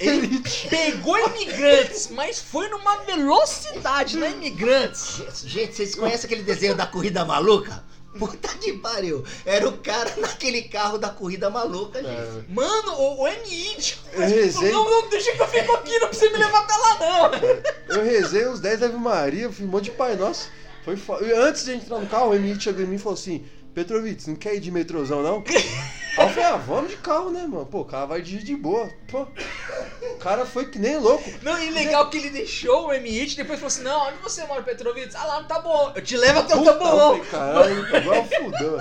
[0.00, 3.51] Ele pegou imigrantes, mas foi numa velocidade,
[4.16, 5.22] né, imigrantes?
[5.44, 7.84] Gente, vocês conhecem aquele desenho da corrida maluca?
[8.18, 9.24] Puta que pariu.
[9.46, 12.10] Era o cara naquele carro da corrida maluca, gente.
[12.10, 13.28] É, Mano, o, o.
[13.28, 14.70] Eu rezei.
[14.70, 17.96] Não, não, deixa que eu fico aqui, não precisa me levar até lá, não.
[17.96, 20.50] Eu rezei os 10 Ave Maria, um monte de Pai Nosso.
[20.84, 21.14] Foi fo...
[21.14, 24.36] Antes de entrar no carro, o Emílio chegou em mim e falou assim: Petrovitz, não
[24.36, 25.42] quer ir de metrôzão não?
[26.16, 27.66] Aí eu falei: Ah, vamos de carro, né, mano?
[27.66, 28.88] Pô, o cara vai dirigir de boa.
[29.10, 31.24] Pô, o cara foi que nem louco.
[31.42, 33.36] Não, e legal que ele deixou o M.I.T.
[33.36, 35.14] depois falou assim: Não, onde você mora, Petrovitz?
[35.14, 35.92] Ah, lá no Taboão.
[35.94, 37.24] Eu te levo até o Taboão.
[37.24, 38.78] falei, caralho, agora fudeu.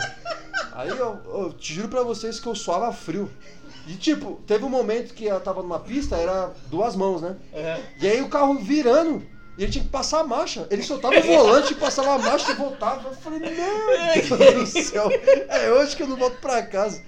[0.73, 3.29] Aí eu, eu te juro pra vocês que eu suava frio.
[3.88, 7.36] E tipo, teve um momento que ela tava numa pista, era duas mãos, né?
[7.51, 7.79] É.
[7.99, 9.25] E aí o carro virando,
[9.57, 10.67] E ele tinha que passar a marcha.
[10.69, 13.09] Ele soltava o volante, passava a marcha e voltava.
[13.09, 13.49] Eu falei, meu
[14.38, 15.09] Deus do céu.
[15.49, 17.03] É hoje que eu não volto pra casa.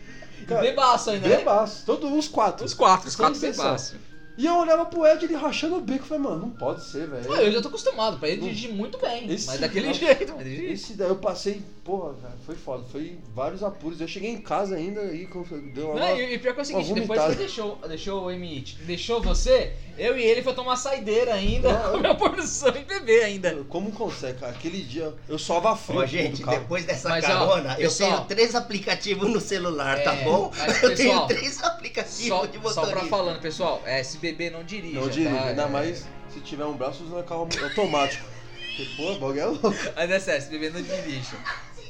[0.46, 1.38] Cara, Bebaço ainda, né?
[1.38, 1.84] bebaço.
[1.86, 2.66] Todos os quatro.
[2.66, 3.96] Os quatro, os quatro bebaço.
[4.38, 6.06] E eu olhava pro Ed, ele rachando o bico.
[6.06, 7.32] Falei, mano, não pode ser, velho.
[7.36, 9.32] Eu já tô acostumado, pra ele dirigir muito bem.
[9.32, 9.94] Esse mas daquele não.
[9.94, 10.72] jeito, mas dirigir.
[10.72, 12.84] Esse daí eu passei, porra, cara, foi foda.
[12.92, 14.02] Foi vários apuros.
[14.02, 16.00] Eu cheguei em casa ainda e com- deu uma.
[16.00, 19.22] Não, e, e pior que é o seguinte, depois que deixou, deixou o Emit, deixou
[19.22, 21.92] você, eu e ele foi tomar saideira ainda, Não.
[21.92, 23.64] com a minha porção e beber ainda.
[23.70, 24.52] Como consegue, cara?
[24.54, 26.00] Aquele dia eu só frio.
[26.00, 30.14] Ó, gente, depois dessa Mas, ó, carona, eu pessoal- tenho três aplicativos no celular, tá
[30.16, 30.52] É, bom?
[30.58, 32.92] mas, eu tenho pessoal, três aplicativos Só, de só motorista.
[33.00, 35.00] pra falando, pessoal, é, se beber não dirija.
[35.00, 35.46] Não dirige, tá?
[35.48, 35.68] ainda É.
[35.68, 38.26] mais se tiver um braço usando carro automático.
[38.56, 39.76] Porque, pô, o bagulho é louco.
[39.96, 41.38] Mas é sério, se beber não dirija.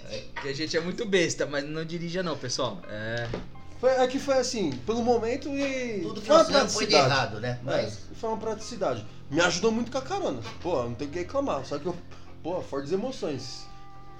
[0.09, 2.81] É, a gente é muito besta, mas não dirija não, pessoal.
[2.89, 3.27] É.
[3.79, 6.01] Foi, é que foi assim, pelo momento e.
[6.01, 7.05] Tudo que foi uma você não foi de praticidade.
[7.05, 7.59] errado, né?
[7.63, 9.05] Mas Mas foi uma praticidade.
[9.29, 10.41] Me ajudou muito com a carona.
[10.61, 11.65] Pô, não tem o que reclamar.
[11.65, 11.95] Só que eu.
[12.41, 13.65] Pô, fortes emoções.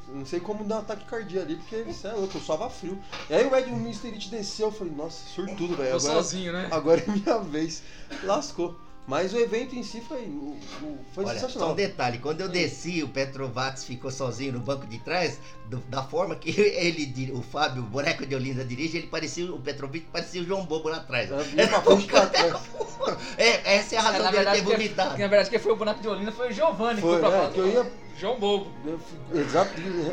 [0.08, 2.98] Não sei como dar um ataque cardíaco ali, porque você é louco, eu suava frio.
[3.30, 3.72] E aí o Ed.
[4.06, 5.96] It desceu, eu falei, nossa, surtudo, velho.
[5.96, 6.68] Agora, sozinho, né?
[6.72, 7.82] agora é minha vez.
[8.24, 8.83] Lascou.
[9.06, 11.72] Mas o evento em si foi, o- o- foi Olha, só sensacional.
[11.74, 16.02] um detalhe, quando eu desci, o Petrovac ficou sozinho no banco de trás, do- da
[16.04, 20.42] forma que ele, o Fábio, o boneco de Olinda dirige, ele parecia, o Petrovic parecia
[20.42, 21.30] o João Bobo lá atrás.
[21.30, 22.54] Ela vinha pra frente e pra trás.
[23.38, 25.16] É, essa é a É, razão na dele ter vomitado.
[25.16, 27.20] que na verdade, quem foi o boneco de Olinda foi o Giovanni, que Foi, foi
[27.20, 27.52] pra é, falar.
[27.52, 28.72] que eu ia- João Bobo.
[28.86, 29.72] Eu fico- Exato,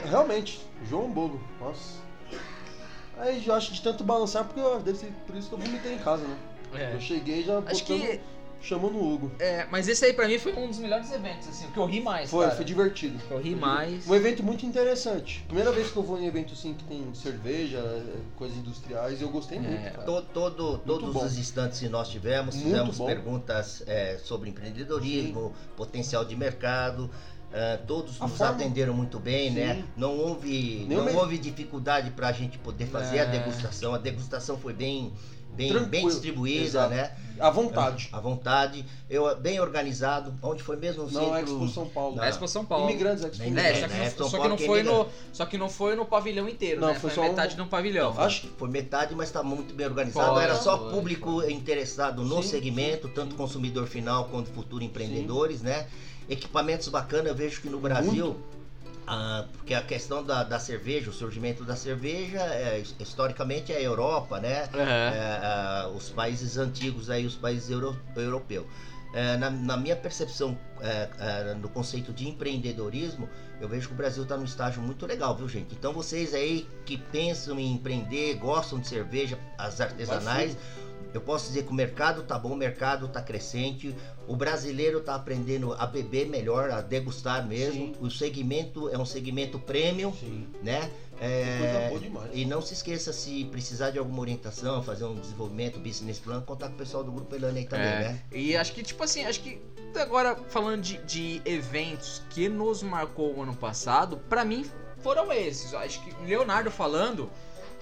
[0.09, 2.01] realmente, João Bobo, nossa.
[3.18, 5.95] Aí eu acho de tanto balançar, porque eu, deve ser por isso que eu vomitei
[5.95, 6.36] em casa, né?
[6.74, 6.95] É.
[6.95, 8.20] Eu cheguei já Acho botando, que.
[8.62, 9.32] Chamando o Hugo.
[9.38, 11.86] É, mas esse aí pra mim foi um dos melhores eventos, assim, o que eu
[11.86, 12.30] ri mais.
[12.30, 12.56] Foi, cara.
[12.56, 13.18] foi divertido.
[13.30, 14.06] Eu ri mais.
[14.08, 15.42] Um evento muito interessante.
[15.46, 18.02] Primeira vez que eu vou em evento assim que tem cerveja, é,
[18.36, 20.02] coisas industriais, eu gostei É, muito, cara.
[20.04, 21.24] To- todo- todos bom.
[21.24, 23.06] os instantes que nós tivemos, Muito fizemos bom.
[23.06, 27.11] perguntas é, sobre empreendedorismo, potencial de mercado.
[27.52, 29.74] é, todos A nos forma- atenderam muito bem, né?
[29.74, 29.84] Sim.
[29.96, 33.26] Não houve, Nenhum não me- houve dificuldade para a gente poder fazer a É.
[33.26, 33.92] degustação.
[33.92, 35.12] A degustação foi bem,
[35.55, 36.94] bem, bem distribuída, exato.
[36.94, 37.12] né?
[37.38, 38.09] À vontade.
[38.12, 38.84] À vontade.
[39.09, 40.34] Eu, bem organizado.
[40.42, 41.36] Onde foi mesmo o Não, centro?
[41.36, 42.16] é Expo São Paulo.
[42.16, 42.24] Não.
[42.24, 42.90] É Expo São Paulo.
[42.90, 43.42] Imigrantes Expo.
[43.42, 43.98] Nem- É, É, só que, né?
[44.05, 46.46] não, São só que Paulo não foi imigra- no, só que não foi no pavilhão
[46.48, 46.94] inteiro, Não, né?
[46.94, 48.14] foi Foi, só um- metade de um pavilhão.
[48.20, 50.34] Acho que Foi metade, mas está muito bem organizado.
[50.34, 53.36] Foi, Era só foi, público interessado no Sim, segmento, sim, tanto sim.
[53.38, 55.86] consumidor final quanto futuro empreendedores, né?
[56.28, 58.36] Equipamentos bacanas, eu vejo que no Brasil,
[59.12, 63.82] ah, porque a questão da, da cerveja, o surgimento da cerveja, é, historicamente é a
[63.82, 64.68] Europa, né?
[64.72, 64.84] Aham.
[64.86, 68.66] É, ah, os países antigos aí, os países euro, europeus.
[69.12, 73.28] É, na, na minha percepção, é, é, no conceito de empreendedorismo,
[73.61, 75.74] eu vejo que o Brasil está num estágio muito legal, viu, gente?
[75.74, 80.56] Então vocês aí que pensam em empreender, gostam de cerveja, as artesanais,
[81.12, 83.94] eu posso dizer que o mercado tá bom, o mercado tá crescente,
[84.28, 87.86] o brasileiro tá aprendendo a beber melhor, a degustar mesmo.
[87.86, 87.96] Sim.
[88.00, 90.46] O segmento é um segmento premium, Sim.
[90.62, 90.90] né?
[91.20, 92.30] Coisa É, boa demais.
[92.32, 96.68] e não se esqueça, se precisar de alguma orientação, fazer um desenvolvimento, business plan, contar
[96.68, 98.22] com o pessoal do Grupo Elane aí também, É, né?
[98.32, 99.61] E acho que, tipo assim, acho que
[99.96, 104.64] agora falando de, de eventos que nos marcou o ano passado, pra mim
[105.02, 105.74] foram esses.
[105.74, 107.28] Acho que Leonardo falando,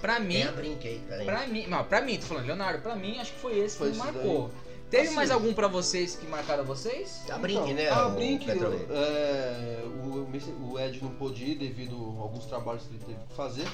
[0.01, 0.41] pra mim.
[0.41, 1.25] É, brinquei, cara.
[1.25, 3.91] Pra mim, não, pra mim, tô falando, Leonardo, pra mim acho que foi esse Foi
[3.93, 4.51] que marcou.
[4.91, 7.21] Teve Assim, mais algum pra vocês que marcaram vocês?
[7.31, 7.91] A Brinque, né?
[7.91, 8.87] A o Brink, Petroleiro?
[8.91, 13.35] é, o, o Ed não pôde ir devido a alguns trabalhos que ele teve que
[13.35, 13.69] fazer.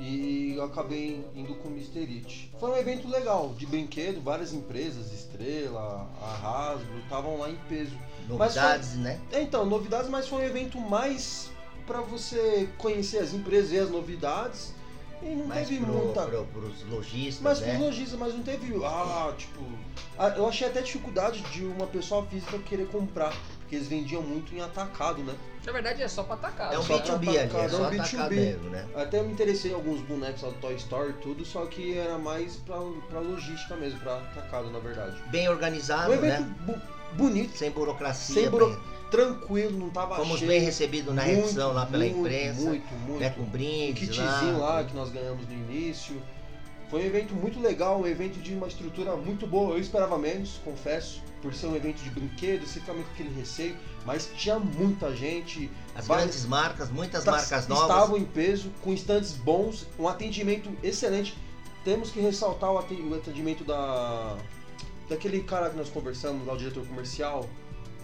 [0.00, 2.00] E eu acabei indo com o Mr.
[2.00, 2.50] It.
[2.58, 7.96] Foi um evento legal, de brinquedo, várias empresas, Estrela, a Hasbro, estavam lá em peso.
[8.26, 9.20] Novidades, né?
[9.32, 11.50] É, então, novidades, mas foi um evento mais
[11.86, 14.72] pra você conhecer as empresas e as novidades.
[15.24, 16.22] E não Mais teve pro, muita.
[16.22, 17.68] pro, pros lojistas, Mas né?
[17.70, 18.74] pros lojistas, mas não teve.
[18.84, 19.60] Ah, tipo.
[20.18, 23.32] ah, Eu achei até dificuldade de uma pessoa física querer comprar.
[23.60, 25.34] Porque eles vendiam muito em atacado, né?
[25.64, 26.74] Na verdade é só pra atacar.
[26.74, 28.34] É um só B2B pra ali, é atacado, só é um atacar B2B.
[28.34, 28.86] mesmo, né?
[28.94, 32.18] Até me interessei em alguns bonecos lá do Toy Story e tudo, só que era
[32.18, 32.76] mais pra,
[33.08, 35.16] pra logística mesmo, pra atacado, na verdade.
[35.30, 36.54] Bem organizado, um evento né?
[36.60, 36.80] bu-
[37.16, 38.34] bonito, Sem burocracia.
[38.42, 38.78] Sem buro-
[39.10, 40.50] tranquilo, não tava Fomos cheio.
[40.50, 42.60] bem recebidos na Muito, recepção lá pela muito, imprensa.
[42.62, 43.20] Muito, muito.
[43.20, 43.30] né?
[43.30, 46.20] Com um brindes kitzinho lá que nós ganhamos no início.
[46.90, 49.74] Foi um evento muito legal, um evento de uma estrutura muito boa.
[49.74, 53.34] Eu esperava menos, confesso, por ser um evento de brinquedo, você fica meio com aquele
[53.34, 55.70] receio, mas tinha muita gente.
[55.94, 57.84] As várias- grandes marcas, muitas ta- marcas novas.
[57.88, 61.36] Estavam em peso, com estantes bons, um atendimento excelente.
[61.84, 64.36] Temos que ressaltar o atendimento da
[65.08, 67.46] daquele cara que nós conversamos lá, o diretor comercial.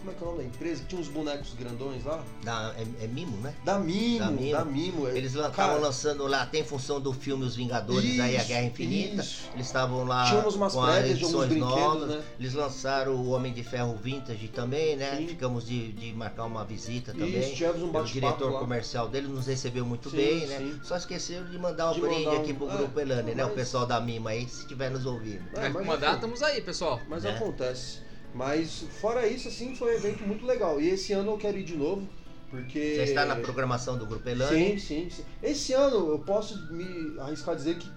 [0.00, 0.82] Como é que é o nome da empresa?
[0.88, 2.24] Tinha uns bonecos grandões lá?
[2.42, 3.54] Da, é, é Mimo, né?
[3.62, 4.64] Da Mimo, Da da Mimo.
[4.64, 5.08] Mimo.
[5.08, 8.48] é- Eles estavam Cara, lançando lá, tem função do filme Os Vingadores aí, A Isso,
[8.48, 9.20] Guerra Infinita.
[9.22, 9.50] isso.
[9.52, 12.08] Eles estavam lá Tínhamos umas com as prévias de alguns edições brinquedos, novas.
[12.16, 12.22] né?
[12.38, 15.16] Eles lançaram o Homem de Ferro Vintage também, né?
[15.18, 15.26] Sim.
[15.28, 17.38] Ficamos de, de marcar uma visita também.
[17.38, 18.58] Isso, tivemos um o bate-papo diretor lá.
[18.58, 20.56] comercial dele nos recebeu muito Sim, bem, né?
[20.56, 20.80] sim.
[20.82, 23.44] Só esqueceram de mandar um De brinde mandar um- aqui pro é, Grupo Elane, né?
[23.44, 25.42] O mas- pessoal da Mima aí, se estiver nos ouvindo.
[25.52, 26.98] É, Vai mas mandar, estamos aí, pessoal.
[27.06, 27.32] Mas né?
[27.36, 28.08] acontece.
[28.34, 30.80] Mas fora isso, assim, foi um evento muito legal.
[30.80, 32.08] E esse ano eu quero ir de novo,
[32.48, 32.94] porque.
[32.96, 34.78] Você está na programação do Grupo Elane?
[34.78, 35.24] Sim, sim, sim.
[35.42, 37.90] Esse ano eu posso me arriscar a dizer que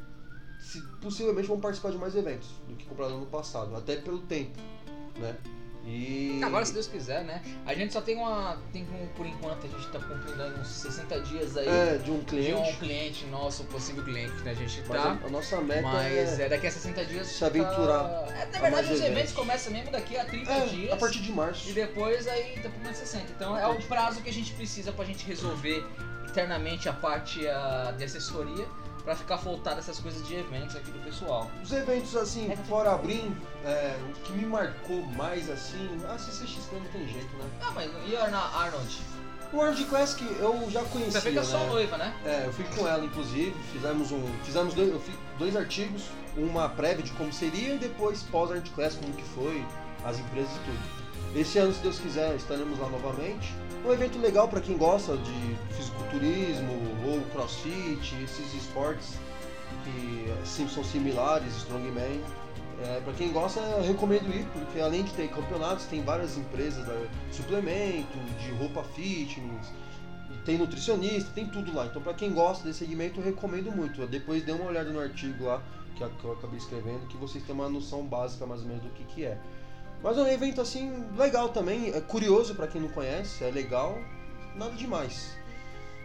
[0.59, 4.19] se, possivelmente vão participar de mais eventos do que comprado no ano passado, até pelo
[4.19, 4.57] tempo,
[5.19, 5.35] né?
[5.85, 6.39] E.
[6.43, 7.41] Agora, se Deus quiser, né?
[7.65, 8.57] A gente só tem uma.
[8.71, 12.19] Tem um, por enquanto, a gente tá cumprindo uns 60 dias aí É, de um
[12.19, 12.53] de cliente.
[12.71, 14.51] um cliente nosso, possível cliente, né?
[14.51, 15.19] A gente Mas tá.
[15.21, 17.27] a, a nossa meta Mas é, é daqui a 60 dias.
[17.27, 19.01] se aventurar tá- É, na a verdade, os eventos.
[19.01, 20.93] eventos começam mesmo daqui a 30 é, dias.
[20.93, 21.69] a partir de março.
[21.69, 23.25] E depois aí tá por mais 60.
[23.35, 25.85] Então é o prazo que a gente precisa pra gente resolver
[26.29, 28.65] internamente a parte ah, de assessoria
[29.03, 31.49] pra ficar voltado essas coisas de eventos aqui do pessoal.
[31.61, 33.35] Os eventos assim, fora a Brim,
[33.65, 37.45] é, o que me marcou mais assim, a CCXP não tem jeito, né?
[37.61, 39.01] Ah, mas e a Arnold?
[39.51, 41.67] O World Classic eu já conhecia, Você fica só né?
[41.67, 42.13] noiva, né?
[42.25, 44.25] É, eu fui com ela, inclusive, fizemos um.
[44.43, 48.95] Fizemos dois, eu fiz dois artigos, uma prévia de como seria e depois pós-Art Class,
[48.95, 49.63] como que foi,
[50.03, 51.39] as empresas e tudo.
[51.39, 53.53] Esse ano, se Deus quiser, estaremos lá novamente.
[53.85, 56.71] Um evento legal para quem gosta de fisiculturismo
[57.05, 59.17] ou crossfit, esses esportes
[59.83, 62.21] que são similares, strongman.
[62.81, 66.85] É, para quem gosta, eu recomendo ir, porque além de ter campeonatos, tem várias empresas
[66.85, 66.93] da,
[67.29, 69.71] de suplemento, de roupa fitness,
[70.45, 71.85] tem nutricionista, tem tudo lá.
[71.85, 74.01] Então, para quem gosta desse segmento, eu recomendo muito.
[74.01, 75.61] Eu depois dê uma olhada no artigo lá
[75.95, 79.03] que eu acabei escrevendo, que vocês têm uma noção básica mais ou menos do que,
[79.05, 79.37] que é.
[80.03, 83.97] Mas é um evento assim legal também, é curioso para quem não conhece, é legal,
[84.55, 85.31] nada demais.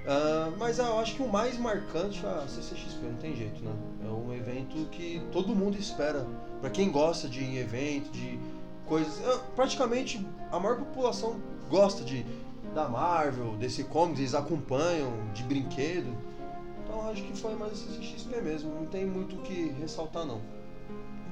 [0.07, 3.73] Ah, mas eu acho que o mais marcante é a CCXP, não tem jeito, né?
[4.07, 6.27] É um evento que todo mundo espera.
[6.61, 8.39] Para quem gosta de evento, de
[8.87, 9.21] coisas.
[9.27, 12.25] ah, Praticamente a maior população gosta de
[12.75, 16.17] da Marvel, desse comics, eles acompanham de brinquedo.
[16.85, 20.41] Então acho que foi mais a CCXP mesmo, não tem muito o que ressaltar não.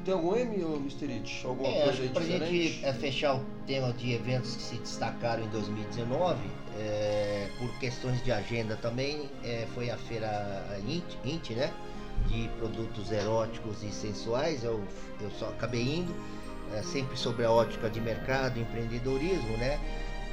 [0.07, 1.13] Tem algum M, ou Mr.
[1.13, 1.43] It?
[1.45, 2.69] Alguma É, coisa aí pra diferente?
[2.69, 6.39] gente é, fechar o tema de eventos que se destacaram em 2019,
[6.79, 11.73] é, por questões de agenda também, é, foi a feira INT, INT, né?
[12.29, 14.63] De produtos eróticos e sensuais.
[14.63, 14.81] Eu,
[15.21, 16.15] eu só acabei indo,
[16.73, 19.81] é, sempre sobre a ótica de mercado, empreendedorismo, né?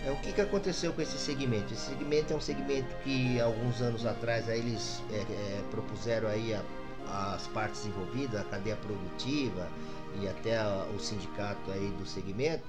[0.06, 1.74] É, o que, que aconteceu com esse segmento?
[1.74, 6.62] Esse segmento é um segmento que alguns anos atrás aí, eles é, propuseram aí a,
[7.06, 9.72] as partes envolvidas, a cadeia produtiva
[10.14, 10.58] e até
[10.90, 12.64] o sindicato aí do segmento,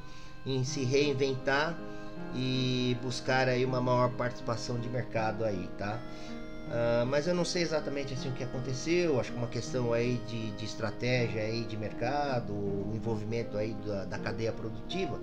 [0.45, 1.83] em se reinventar
[2.33, 6.03] e buscar aí uma maior participação de mercado aí, tá?
[6.67, 10.19] Ah, mas eu não sei exatamente assim o que aconteceu, acho que uma questão aí
[10.19, 15.21] de, de estratégia aí de mercado, o envolvimento aí da, da cadeia produtiva.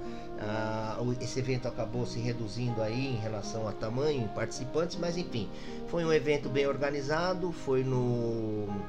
[0.99, 5.49] O- esse evento acabou se reduzindo aí em relação a tamanho participantes, mas enfim,
[5.85, 8.85] foi um evento bem organizado, foi no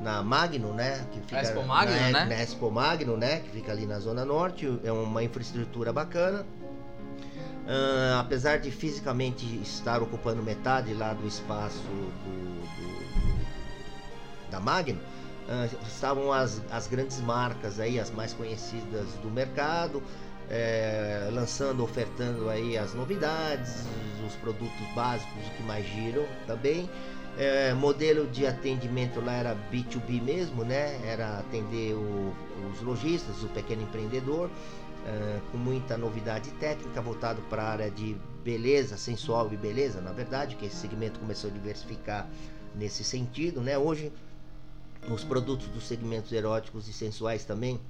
[0.00, 2.24] na Magno, né, que fica Expo Magno, na, né?
[2.24, 6.44] na Expo Magno, né, que fica ali na zona norte, é uma infraestrutura bacana.
[7.66, 13.44] Ah, apesar de fisicamente estar ocupando metade lá do espaço do, do-
[14.50, 15.00] da Magno,
[15.48, 20.02] ah, estavam as, as grandes marcas aí, as mais conhecidas do mercado,
[20.50, 23.84] eh, lançando, ofertando aí as novidades,
[24.26, 26.88] os produtos básicos que mais giram também.
[27.36, 31.00] Eh, modelo de atendimento lá era B2B mesmo, né?
[31.04, 32.32] Era atender o-
[32.72, 34.48] os lojistas, o pequeno empreendedor,
[35.04, 40.12] eh, com muita novidade técnica voltado para a área de beleza, sensual e beleza, na
[40.12, 42.28] verdade, que esse segmento começou a diversificar
[42.74, 43.76] nesse sentido, né?
[43.76, 44.12] Hoje
[45.10, 47.80] os produtos dos segmentos eróticos e sensuais também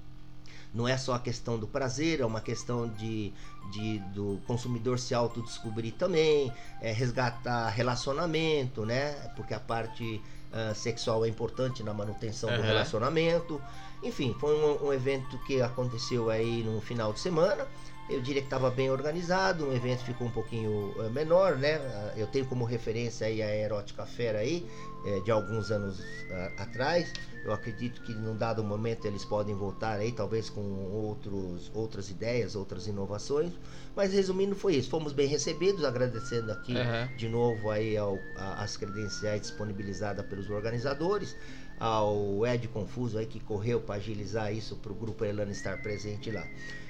[0.75, 3.33] não é só a questão do prazer, é uma questão de,
[3.71, 9.13] de do consumidor se autodescobrir também, é resgatar relacionamento, né?
[9.37, 10.21] Porque a parte
[10.53, 12.67] ah, sexual é importante na manutenção do Aham.
[12.67, 13.61] relacionamento.
[14.03, 17.67] Enfim, foi um, um evento que aconteceu aí no final de semana.
[18.07, 21.77] Eu diria que estava bem organizado, o evento ficou um pouquinho eh, menor, né?
[21.77, 24.67] Ah, Eu tenho como referência aí a Erótica Fera aí,
[25.07, 27.11] eh, de alguns anos ah, atrás.
[27.43, 30.61] Eu acredito que num dado momento eles podem voltar aí, talvez com
[30.93, 33.53] outros, outras ideias, outras inovações.
[33.97, 34.91] Mas resumindo foi isso.
[34.91, 37.09] Fomos bem recebidos, agradecendo aqui Aham.
[37.17, 41.35] de novo aí ao, a- as credenciais disponibilizadas pelos organizadores,
[41.81, 46.31] ao Ed Confuso aí que correu para agilizar isso para o grupo Elano estar presente
[46.31, 46.47] lá.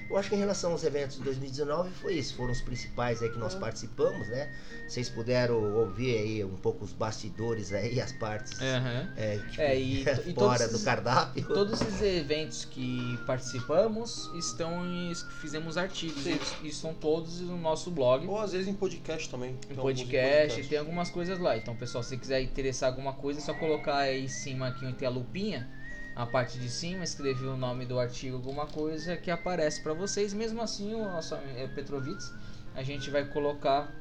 [0.09, 3.29] Eu acho que em relação aos eventos de 2019 foi isso, foram os principais aí
[3.29, 4.51] que nós participamos, né?
[4.87, 9.09] Vocês puderam ouvir aí um pouco os bastidores aí, as partes Aham.
[9.17, 11.43] é, tipo, É, e- e fora do esses- cardápio.
[11.47, 16.37] Todos esses eventos que participamos estão em, fizemos artigos Sim.
[16.63, 18.27] e estão todos no nosso blog.
[18.27, 19.57] Ou às vezes em podcast também.
[19.69, 21.57] Em em podcast, tem algumas coisas lá.
[21.57, 24.95] Então, pessoal, se quiser interessar alguma coisa, é só colocar aí em cima aqui onde
[24.97, 25.67] tem a lupinha,
[26.15, 30.33] a parte de cima, escrever o nome do artigo, alguma coisa que aparece pra vocês.
[30.33, 32.31] Mesmo assim, o nosso é, Petrovitz,
[32.73, 33.91] a gente vai colocar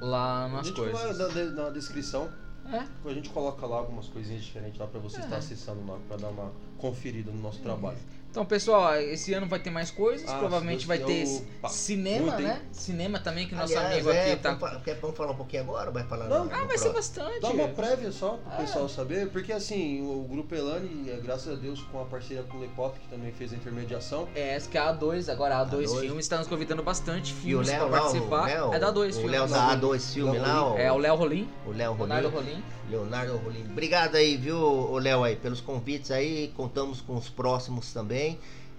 [0.00, 1.18] lá A nas gente coisas.
[1.18, 2.28] na, na descrição,
[2.72, 5.24] É, a gente coloca lá algumas coisinhas diferentes lá pra você É.
[5.24, 7.98] estar acessando lá, pra dar uma conferida no nosso trabalho.
[8.30, 10.28] Então, pessoal, esse ano vai ter mais coisas.
[10.28, 11.26] Ah, provavelmente vai ter
[11.60, 12.62] pá, cinema, muito, né?
[12.70, 14.54] Cinema também, que nosso Aliás, amigo é, aqui tá.
[14.54, 16.44] vamos, quer, vamos falar um pouquinho agora ou vai falar Não.
[16.44, 17.40] no, Ah, no vai ser bastante.
[17.40, 18.56] Dá uma prévia só pro Ah.
[18.58, 22.58] pessoal saber, porque assim, o Grupo Elane, é, graças a Deus, com a parceria com
[22.58, 25.66] o Lepop, que também fez a intermediação, É, essa que é a A2, agora a
[25.66, 26.00] A2 A2.
[26.00, 28.44] Filmes está nos convidando bastante E o filmes o participar.
[28.46, 29.30] Léo, é da A2 o Filmes.
[29.32, 32.50] Léo da A2 Filme lá, o, É o Léo Rolim, o Léo Leonardo Rolim.
[32.52, 32.64] Rolim.
[32.90, 33.64] Leonardo Rolim.
[33.70, 36.52] Obrigado aí, viu, o Léo aí, pelos convites aí.
[36.56, 38.19] Contamos com os próximos também.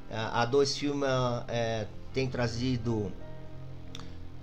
[0.10, 1.06] A A2 Filme
[1.48, 3.12] é, tem trazido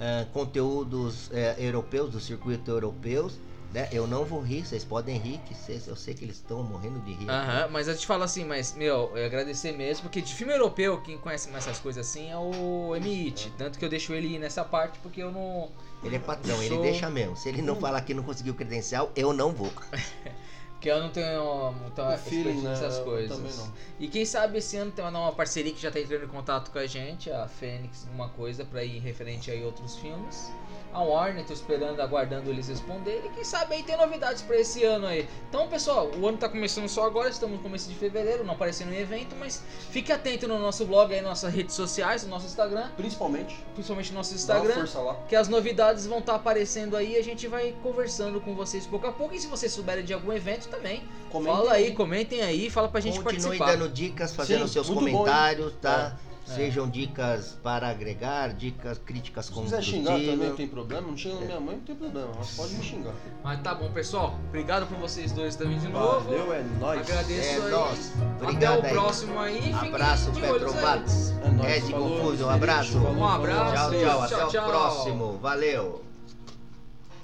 [0.01, 3.35] é, conteúdos é, europeus, do circuito europeus.
[3.71, 3.87] Né?
[3.93, 6.99] Eu não vou rir, vocês podem rir, que vocês, eu sei que eles estão morrendo
[7.01, 7.29] de rir.
[7.29, 11.03] Aham, mas eu te falo assim, mas, meu, eu agradecer mesmo, porque de filme europeu,
[11.03, 13.53] quem conhece mais essas coisas assim é o Emit.
[13.59, 15.69] Tanto que eu deixo ele ir nessa parte, porque eu não.
[16.03, 16.83] Ele é patrão, ele Show.
[16.83, 17.37] deixa mesmo.
[17.37, 17.81] Se ele não Hum.
[17.81, 19.71] falar que não conseguiu credencial, eu não vou.
[20.79, 22.71] Porque eu não tenho muita feeling, né?
[22.71, 23.69] nessas eu coisas.
[23.99, 26.71] E quem sabe esse ano tem uma, uma parceria que já tá entrando em contato
[26.71, 30.53] com a gente, a Fênix, uma coisa pra ir referente a outros filmes.
[30.93, 33.27] A Warner, tô esperando, aguardando eles responderem.
[33.27, 35.29] E quem sabe aí tem novidades pra esse ano aí.
[35.49, 38.93] Então, pessoal, o ano tá começando só agora, estamos no começo de fevereiro, não aparecendo
[38.93, 42.47] em evento, mas fique atento no nosso blog aí, nas nossas redes sociais, no nosso
[42.47, 44.75] Instagram, Principalmente, principalmente no nosso Instagram.
[44.75, 45.15] força lá.
[45.29, 49.07] Que as novidades vão estar aparecendo aí e a gente vai conversando com vocês pouco
[49.07, 49.35] a pouco.
[49.35, 53.01] E se vocês souberem de algum evento também, Comentem fala aí, comentem aí, fala pra
[53.01, 53.77] gente Continue participar.
[53.77, 56.17] dando dicas, fazendo Sim, seus muito bom, comentários, tá?
[56.25, 56.28] É.
[56.55, 61.07] Sejam dicas para agregar, dicas, críticas Se quiser xingar também, não tem problema.
[61.07, 62.29] Não xinga na minha mãe, não tem problema.
[62.39, 63.15] Mas pode me xingar.
[63.45, 64.39] Mas tá bom, pessoal.
[64.49, 66.21] Obrigado por vocês dois também de novo.
[66.21, 67.01] Valeu, é nóis.
[67.01, 67.71] Agradeço É aí.
[67.71, 68.13] nóis.
[68.37, 68.93] Até Obrigado o aí.
[68.93, 69.73] próximo aí.
[69.73, 70.33] Abraço.
[70.33, 71.31] Petrobates.
[71.45, 71.77] É nóis.
[71.77, 72.99] Ed Falou, Confuso, um abraço.
[72.99, 73.91] Um abraço.
[73.91, 74.23] Tchau, tchau.
[74.23, 74.69] Até Tchau, o tchau.
[74.69, 75.39] próximo.
[75.39, 76.08] Valeu.